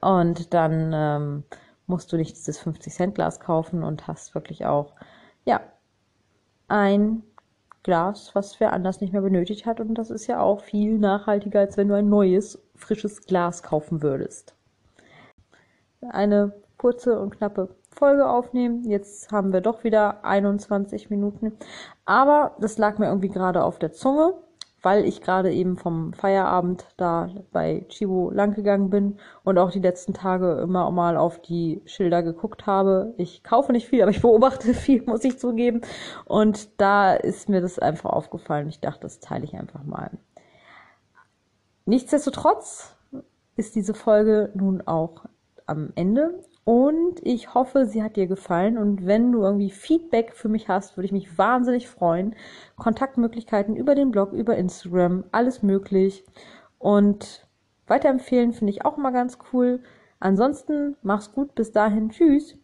Und 0.00 0.54
dann 0.54 0.92
ähm, 0.94 1.44
musst 1.86 2.12
du 2.12 2.16
nicht 2.16 2.36
dieses 2.36 2.58
50 2.60 2.92
Cent 2.92 3.14
Glas 3.16 3.40
kaufen 3.40 3.82
und 3.82 4.06
hast 4.06 4.34
wirklich 4.34 4.64
auch, 4.64 4.94
ja, 5.44 5.60
ein 6.68 7.22
Glas, 7.84 8.34
was 8.34 8.58
wer 8.58 8.72
anders 8.72 9.00
nicht 9.00 9.12
mehr 9.12 9.22
benötigt 9.22 9.66
hat. 9.66 9.78
Und 9.78 9.94
das 9.94 10.10
ist 10.10 10.26
ja 10.26 10.40
auch 10.40 10.60
viel 10.60 10.98
nachhaltiger, 10.98 11.60
als 11.60 11.76
wenn 11.76 11.88
du 11.88 11.94
ein 11.94 12.08
neues, 12.08 12.60
frisches 12.74 13.24
Glas 13.26 13.62
kaufen 13.62 14.02
würdest. 14.02 14.56
Eine 16.00 16.52
kurze 16.78 17.20
und 17.20 17.36
knappe 17.36 17.68
Folge 17.90 18.28
aufnehmen. 18.28 18.82
Jetzt 18.84 19.30
haben 19.30 19.52
wir 19.52 19.60
doch 19.60 19.84
wieder 19.84 20.24
21 20.24 21.10
Minuten. 21.10 21.52
Aber 22.04 22.56
das 22.58 22.78
lag 22.78 22.98
mir 22.98 23.06
irgendwie 23.06 23.28
gerade 23.28 23.62
auf 23.62 23.78
der 23.78 23.92
Zunge 23.92 24.34
weil 24.84 25.06
ich 25.06 25.20
gerade 25.22 25.52
eben 25.52 25.76
vom 25.76 26.12
Feierabend 26.12 26.86
da 26.96 27.30
bei 27.52 27.84
Chibo 27.88 28.30
langgegangen 28.30 28.90
bin 28.90 29.18
und 29.42 29.58
auch 29.58 29.70
die 29.70 29.80
letzten 29.80 30.12
Tage 30.12 30.60
immer 30.62 30.90
mal 30.90 31.16
auf 31.16 31.40
die 31.40 31.80
Schilder 31.86 32.22
geguckt 32.22 32.66
habe. 32.66 33.14
Ich 33.16 33.42
kaufe 33.42 33.72
nicht 33.72 33.88
viel, 33.88 34.02
aber 34.02 34.10
ich 34.10 34.20
beobachte 34.20 34.74
viel, 34.74 35.02
muss 35.06 35.24
ich 35.24 35.38
zugeben. 35.38 35.80
Und 36.26 36.80
da 36.80 37.14
ist 37.14 37.48
mir 37.48 37.60
das 37.60 37.78
einfach 37.78 38.10
aufgefallen. 38.10 38.68
Ich 38.68 38.80
dachte, 38.80 39.00
das 39.00 39.20
teile 39.20 39.44
ich 39.44 39.54
einfach 39.54 39.82
mal. 39.84 40.10
Nichtsdestotrotz 41.86 42.94
ist 43.56 43.74
diese 43.74 43.94
Folge 43.94 44.50
nun 44.54 44.82
auch 44.86 45.24
am 45.66 45.92
Ende 45.94 46.42
und 46.64 47.20
ich 47.22 47.52
hoffe, 47.52 47.86
sie 47.86 48.02
hat 48.02 48.16
dir 48.16 48.26
gefallen. 48.26 48.78
Und 48.78 49.06
wenn 49.06 49.32
du 49.32 49.42
irgendwie 49.42 49.70
Feedback 49.70 50.32
für 50.34 50.48
mich 50.48 50.68
hast, 50.68 50.96
würde 50.96 51.06
ich 51.06 51.12
mich 51.12 51.36
wahnsinnig 51.36 51.88
freuen. 51.88 52.34
Kontaktmöglichkeiten 52.76 53.76
über 53.76 53.94
den 53.94 54.10
Blog, 54.10 54.32
über 54.32 54.56
Instagram, 54.56 55.24
alles 55.30 55.62
möglich. 55.62 56.24
Und 56.78 57.46
weiterempfehlen 57.86 58.52
finde 58.54 58.72
ich 58.72 58.84
auch 58.84 58.96
immer 58.96 59.12
ganz 59.12 59.38
cool. 59.52 59.80
Ansonsten 60.20 60.96
mach's 61.02 61.32
gut, 61.32 61.54
bis 61.54 61.72
dahin, 61.72 62.08
tschüss. 62.10 62.56